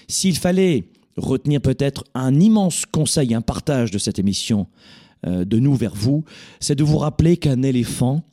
S'il 0.09 0.37
fallait 0.37 0.91
retenir 1.17 1.63
peut-être 1.63 2.05
un 2.15 2.39
immense 2.39 2.85
conseil, 2.85 3.35
un 3.35 3.41
partage 3.41 3.91
de 3.91 3.99
cette 3.99 4.19
émission 4.19 4.67
euh, 5.27 5.47
de 5.47 5.59
nous 5.59 5.75
vers 5.75 5.95
vous, 5.95 6.25
c'est 6.61 6.75
de 6.75 6.85
vous 6.85 6.99
rappeler 6.99 7.39
qu'un 7.39 7.63
éléphant 7.63 8.25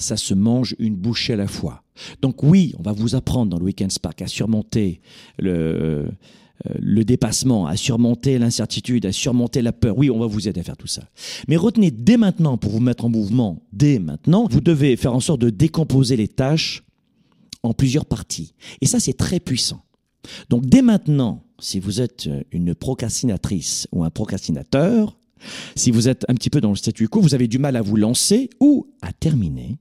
ça 0.00 0.16
se 0.16 0.34
mange 0.34 0.74
une 0.78 0.96
bouchée 0.96 1.34
à 1.34 1.36
la 1.36 1.46
fois. 1.46 1.82
Donc 2.22 2.42
oui, 2.42 2.74
on 2.78 2.82
va 2.82 2.92
vous 2.92 3.14
apprendre 3.14 3.50
dans 3.50 3.58
le 3.58 3.64
Weekend 3.64 3.92
Spark 3.92 4.22
à 4.22 4.26
surmonter 4.26 5.00
le, 5.38 6.08
euh, 6.66 6.74
le 6.78 7.04
dépassement, 7.04 7.66
à 7.66 7.76
surmonter 7.76 8.38
l'incertitude, 8.38 9.06
à 9.06 9.12
surmonter 9.12 9.62
la 9.62 9.72
peur. 9.72 9.96
Oui, 9.96 10.10
on 10.10 10.18
va 10.18 10.26
vous 10.26 10.48
aider 10.48 10.60
à 10.60 10.64
faire 10.64 10.76
tout 10.76 10.86
ça. 10.86 11.02
Mais 11.48 11.56
retenez 11.56 11.90
dès 11.90 12.16
maintenant, 12.16 12.58
pour 12.58 12.72
vous 12.72 12.80
mettre 12.80 13.04
en 13.04 13.08
mouvement, 13.08 13.62
dès 13.72 13.98
maintenant, 13.98 14.46
vous 14.50 14.60
devez 14.60 14.96
faire 14.96 15.14
en 15.14 15.20
sorte 15.20 15.40
de 15.40 15.50
décomposer 15.50 16.16
les 16.16 16.28
tâches 16.28 16.82
en 17.62 17.72
plusieurs 17.72 18.06
parties. 18.06 18.54
Et 18.80 18.86
ça, 18.86 19.00
c'est 19.00 19.12
très 19.12 19.40
puissant. 19.40 19.82
Donc 20.48 20.66
dès 20.66 20.82
maintenant, 20.82 21.44
si 21.58 21.78
vous 21.78 22.00
êtes 22.00 22.28
une 22.52 22.74
procrastinatrice 22.74 23.86
ou 23.92 24.04
un 24.04 24.10
procrastinateur, 24.10 25.16
si 25.74 25.90
vous 25.90 26.08
êtes 26.08 26.24
un 26.28 26.34
petit 26.34 26.50
peu 26.50 26.60
dans 26.60 26.70
le 26.70 26.76
statu 26.76 27.08
quo, 27.08 27.20
vous 27.20 27.34
avez 27.34 27.48
du 27.48 27.58
mal 27.58 27.76
à 27.76 27.82
vous 27.82 27.96
lancer 27.96 28.50
ou 28.60 28.86
à 29.00 29.12
terminer, 29.12 29.78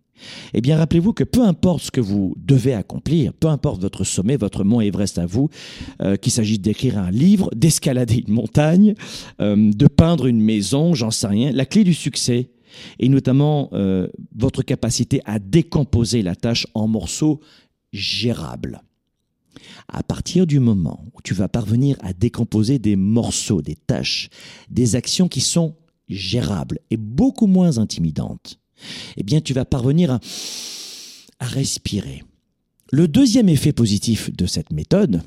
eh 0.54 0.62
bien, 0.62 0.78
rappelez-vous 0.78 1.14
que 1.14 1.24
peu 1.24 1.44
importe 1.44 1.84
ce 1.84 1.92
que 1.92 2.02
vous 2.02 2.36
devez 2.38 2.74
accomplir, 2.74 3.34
peu 3.34 3.48
importe 3.48 3.82
votre 3.82 4.04
sommet, 4.04 4.38
votre 4.38 4.64
mont 4.64 4.82
Everest 4.82 5.18
à 5.18 5.26
vous, 5.26 5.50
euh, 6.02 6.16
qu'il 6.16 6.32
s'agisse 6.32 6.60
d'écrire 6.60 6.98
un 6.98 7.12
livre, 7.12 7.50
d'escalader 7.56 8.24
une 8.28 8.34
montagne, 8.34 8.96
euh, 9.42 9.72
de 9.72 9.88
peindre 9.88 10.28
une 10.28 10.42
maison, 10.42 10.94
j'en 10.94 11.12
sais 11.12 11.28
rien, 11.28 11.52
la 11.52 11.66
clé 11.66 11.84
du 11.84 11.94
succès 11.94 12.52
est 13.00 13.10
notamment 13.10 13.70
euh, 13.74 14.08
votre 14.36 14.62
capacité 14.62 15.22
à 15.26 15.40
décomposer 15.40 16.22
la 16.22 16.36
tâche 16.36 16.68
en 16.74 16.88
morceaux 16.88 17.40
gérables. 17.92 18.82
À 19.88 20.04
partir 20.04 20.46
du 20.46 20.60
moment 20.60 21.04
où 21.16 21.22
tu 21.24 21.34
vas 21.34 21.48
parvenir 21.48 21.98
à 22.02 22.14
décomposer 22.14 22.78
des 22.78 22.96
morceaux, 22.96 23.62
des 23.62 23.76
tâches, 23.76 24.30
des 24.70 24.96
actions 24.96 25.28
qui 25.28 25.42
sont 25.42 25.76
gérables 26.08 26.80
et 26.92 26.98
beaucoup 26.98 27.48
moins 27.48 27.78
intimidantes, 27.78 28.60
eh 29.18 29.24
bien 29.24 29.42
tu 29.42 29.54
vas 29.54 29.66
parvenir 29.66 30.12
à, 30.12 30.20
respirer. 31.40 32.24
Le 32.92 33.08
deuxième 33.08 33.50
effet 33.50 33.72
positif 33.72 34.32
de 34.36 34.46
cette 34.46 34.72
méthode, 34.72 35.22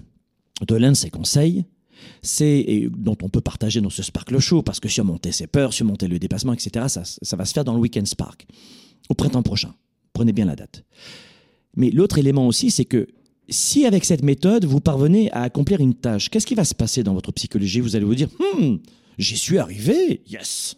de 0.67 0.75
l'un 0.75 0.93
de 0.93 0.97
ces 0.97 1.11
conseils, 1.11 1.65
c'est 2.23 2.89
dont 2.91 3.17
on 3.23 3.29
peut 3.29 3.41
partager 3.41 3.81
dans 3.81 3.91
ce 3.91 4.03
Sparkle 4.03 4.39
Show, 4.39 4.63
parce 4.63 4.81
que 4.81 4.89
surmonter 4.89 5.33
ses 5.33 5.47
peurs, 5.47 5.73
surmonter 5.73 6.09
le 6.09 6.19
dépassement, 6.19 6.53
etc., 6.53 6.87
ça, 6.89 7.03
ça 7.05 7.37
va 7.37 7.45
se 7.45 7.53
faire 7.53 7.65
dans 7.65 7.75
le 7.75 7.81
Weekend 7.81 8.07
Spark, 8.07 8.47
au 9.09 9.15
printemps 9.15 9.43
prochain. 9.43 9.75
Prenez 10.13 10.33
bien 10.33 10.45
la 10.45 10.57
date. 10.57 10.85
Mais 11.77 11.91
l'autre 11.91 12.19
élément 12.19 12.47
aussi, 12.47 12.71
c'est 12.71 12.85
que 12.85 13.09
si 13.49 13.87
avec 13.87 14.05
cette 14.05 14.23
méthode, 14.23 14.65
vous 14.65 14.81
parvenez 14.81 15.31
à 15.33 15.43
accomplir 15.43 15.81
une 15.81 15.95
tâche, 15.95 16.29
qu'est-ce 16.29 16.47
qui 16.47 16.55
va 16.55 16.65
se 16.65 16.75
passer 16.75 17.03
dans 17.03 17.15
votre 17.15 17.33
psychologie? 17.33 17.81
Vous 17.81 17.97
allez 17.97 18.05
vous 18.05 18.15
dire, 18.15 18.29
hmm, 18.39 18.77
j'y 19.19 19.37
suis 19.37 19.59
arrivé, 19.59 20.23
yes, 20.27 20.77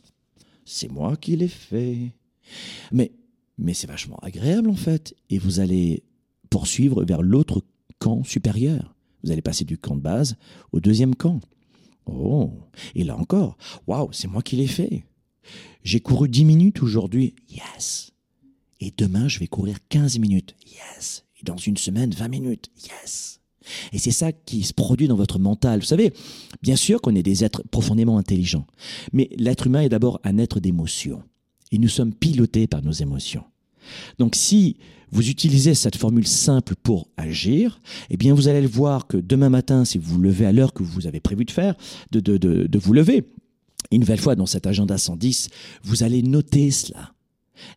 c'est 0.64 0.90
moi 0.90 1.16
qui 1.16 1.36
l'ai 1.36 1.48
fait. 1.48 2.12
Mais, 2.92 3.12
c'est 3.72 3.86
vachement 3.86 4.18
agréable 4.18 4.70
en 4.70 4.76
fait. 4.76 5.14
Et 5.30 5.38
vous 5.38 5.60
allez 5.60 6.02
poursuivre 6.50 7.04
vers 7.04 7.22
l'autre 7.22 7.62
camp 7.98 8.24
supérieur. 8.24 8.94
Vous 9.22 9.30
allez 9.30 9.42
passer 9.42 9.64
du 9.64 9.78
camp 9.78 9.96
de 9.96 10.02
base 10.02 10.36
au 10.72 10.80
deuxième 10.80 11.14
camp. 11.14 11.40
Oh, 12.06 12.52
et 12.94 13.04
là 13.04 13.16
encore, 13.16 13.56
waouh, 13.86 14.12
c'est 14.12 14.28
moi 14.28 14.42
qui 14.42 14.56
l'ai 14.56 14.66
fait. 14.66 15.04
J'ai 15.82 16.00
couru 16.00 16.28
10 16.28 16.44
minutes 16.44 16.82
aujourd'hui, 16.82 17.34
yes. 17.48 18.12
Et 18.80 18.92
demain, 18.96 19.28
je 19.28 19.38
vais 19.38 19.46
courir 19.46 19.78
15 19.88 20.18
minutes, 20.18 20.54
yes. 20.66 21.24
Et 21.40 21.44
dans 21.44 21.56
une 21.56 21.78
semaine, 21.78 22.10
20 22.10 22.28
minutes, 22.28 22.70
yes. 22.84 23.40
Et 23.92 23.98
c'est 23.98 24.10
ça 24.10 24.32
qui 24.32 24.62
se 24.62 24.74
produit 24.74 25.08
dans 25.08 25.16
votre 25.16 25.38
mental. 25.38 25.80
Vous 25.80 25.86
savez, 25.86 26.12
bien 26.62 26.76
sûr 26.76 27.00
qu'on 27.00 27.14
est 27.14 27.22
des 27.22 27.44
êtres 27.44 27.62
profondément 27.70 28.18
intelligents, 28.18 28.66
mais 29.12 29.30
l'être 29.36 29.66
humain 29.66 29.80
est 29.80 29.88
d'abord 29.88 30.20
un 30.24 30.36
être 30.38 30.60
d'émotion 30.60 31.22
et 31.74 31.78
nous 31.78 31.88
sommes 31.88 32.14
pilotés 32.14 32.68
par 32.68 32.82
nos 32.82 32.92
émotions. 32.92 33.42
Donc 34.18 34.36
si 34.36 34.76
vous 35.10 35.28
utilisez 35.28 35.74
cette 35.74 35.96
formule 35.96 36.26
simple 36.26 36.76
pour 36.76 37.08
agir, 37.16 37.80
eh 38.10 38.16
bien 38.16 38.32
vous 38.32 38.46
allez 38.46 38.62
le 38.62 38.68
voir 38.68 39.08
que 39.08 39.16
demain 39.16 39.48
matin, 39.48 39.84
si 39.84 39.98
vous 39.98 40.14
vous 40.14 40.20
levez 40.20 40.46
à 40.46 40.52
l'heure 40.52 40.72
que 40.72 40.84
vous 40.84 41.08
avez 41.08 41.18
prévu 41.18 41.44
de 41.44 41.50
faire, 41.50 41.74
de, 42.12 42.20
de, 42.20 42.36
de, 42.36 42.68
de 42.68 42.78
vous 42.78 42.92
lever, 42.92 43.28
une 43.90 44.00
nouvelle 44.00 44.20
fois 44.20 44.36
dans 44.36 44.46
cet 44.46 44.68
agenda 44.68 44.96
110, 44.96 45.48
vous 45.82 46.04
allez 46.04 46.22
noter 46.22 46.70
cela. 46.70 47.12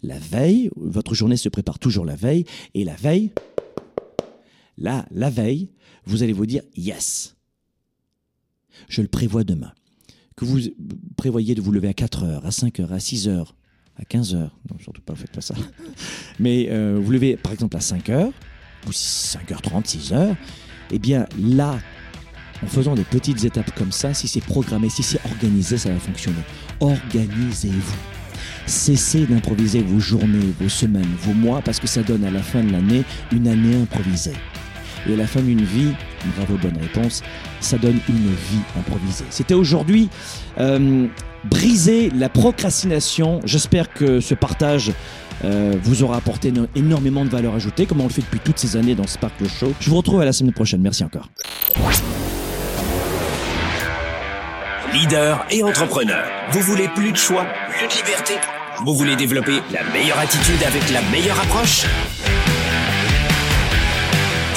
La 0.03 0.19
veille, 0.19 0.69
votre 0.75 1.15
journée 1.15 1.38
se 1.38 1.49
prépare 1.49 1.79
toujours 1.79 2.05
la 2.05 2.15
veille, 2.15 2.45
et 2.75 2.83
la 2.83 2.95
veille, 2.95 3.31
là, 4.77 5.07
la 5.12 5.31
veille, 5.31 5.69
vous 6.05 6.21
allez 6.21 6.33
vous 6.33 6.45
dire 6.45 6.62
yes. 6.75 7.36
Je 8.89 9.01
le 9.01 9.07
prévois 9.07 9.43
demain. 9.43 9.73
Que 10.36 10.45
vous 10.45 10.60
prévoyez 11.17 11.55
de 11.55 11.62
vous 11.62 11.71
lever 11.71 11.88
à 11.88 11.93
4 11.95 12.23
heures, 12.23 12.45
à 12.45 12.51
5 12.51 12.79
heures, 12.79 12.93
à 12.93 12.99
6 12.99 13.27
heures, 13.27 13.55
à 13.99 14.05
15 14.05 14.36
heures. 14.36 14.55
Non, 14.69 14.77
surtout 14.79 15.01
pas, 15.01 15.15
faites 15.15 15.31
pas 15.31 15.41
ça. 15.41 15.55
Mais 16.39 16.67
euh, 16.69 16.99
vous 17.01 17.12
levez 17.12 17.38
par 17.38 17.51
exemple 17.51 17.77
à 17.77 17.81
5 17.81 18.10
heures, 18.10 18.31
ou 18.88 18.91
5h30, 18.91 19.86
6h, 19.86 20.36
eh 20.91 20.99
bien 20.99 21.25
là, 21.39 21.77
en 22.63 22.67
faisant 22.67 22.95
des 22.95 23.03
petites 23.03 23.43
étapes 23.43 23.71
comme 23.75 23.91
ça, 23.91 24.13
si 24.13 24.27
c'est 24.27 24.41
programmé, 24.41 24.89
si 24.89 25.03
c'est 25.03 25.23
organisé, 25.25 25.77
ça 25.77 25.89
va 25.89 25.99
fonctionner. 25.99 26.41
Organisez-vous. 26.79 27.95
Cessez 28.65 29.25
d'improviser 29.25 29.81
vos 29.81 29.99
journées, 29.99 30.53
vos 30.60 30.69
semaines, 30.69 31.15
vos 31.21 31.33
mois, 31.33 31.62
parce 31.62 31.79
que 31.79 31.88
ça 31.88 32.03
donne 32.03 32.25
à 32.25 32.31
la 32.31 32.41
fin 32.41 32.63
de 32.63 32.71
l'année 32.71 33.03
une 33.31 33.47
année 33.47 33.75
improvisée. 33.75 34.33
Et 35.08 35.15
la 35.15 35.28
fin 35.28 35.41
d'une 35.41 35.63
vie, 35.63 35.93
bravo, 36.36 36.58
bonne 36.62 36.78
réponse, 36.82 37.24
ça 37.62 37.78
donne 37.78 38.00
une 38.10 38.28
vie 38.28 38.60
improvisée. 38.78 39.26
C'était 39.30 39.54
aujourd'hui 39.54 40.10
euh, 40.60 41.08
briser 41.46 42.10
la 42.10 42.30
procrastination. 42.30 43.39
J'espère 43.46 43.93
que 43.93 44.20
ce 44.20 44.34
partage 44.34 44.91
euh, 45.46 45.74
vous 45.82 46.04
aura 46.04 46.17
apporté 46.17 46.52
énormément 46.76 47.24
de 47.24 47.30
valeur 47.30 47.56
ajoutée, 47.56 47.86
comme 47.86 48.02
on 48.02 48.08
le 48.08 48.10
fait 48.10 48.22
depuis 48.22 48.39
toutes 48.39 48.60
ces 48.60 48.76
années 48.76 48.96
dans 48.96 49.08
Spark 49.08 49.34
Show. 49.48 49.74
Je 49.80 49.89
vous 49.89 49.98
retrouve 49.98 50.22
à 50.22 50.26
la 50.26 50.34
semaine 50.34 50.54
prochaine. 50.54 50.82
Merci 50.82 51.04
encore. 51.04 51.30
Leader 54.93 55.46
et 55.52 55.63
entrepreneur, 55.63 56.26
vous 56.52 56.62
voulez 56.62 56.88
plus 56.96 57.12
de 57.12 57.17
choix, 57.17 57.46
plus 57.70 57.88
de 57.88 57.93
liberté? 57.93 58.34
Vous 58.84 58.96
voulez 58.96 59.15
développer 59.15 59.60
la 59.72 59.84
meilleure 59.93 60.20
attitude 60.20 60.63
avec 60.65 60.89
la 60.91 61.02
meilleure 61.12 61.39
approche? 61.39 61.86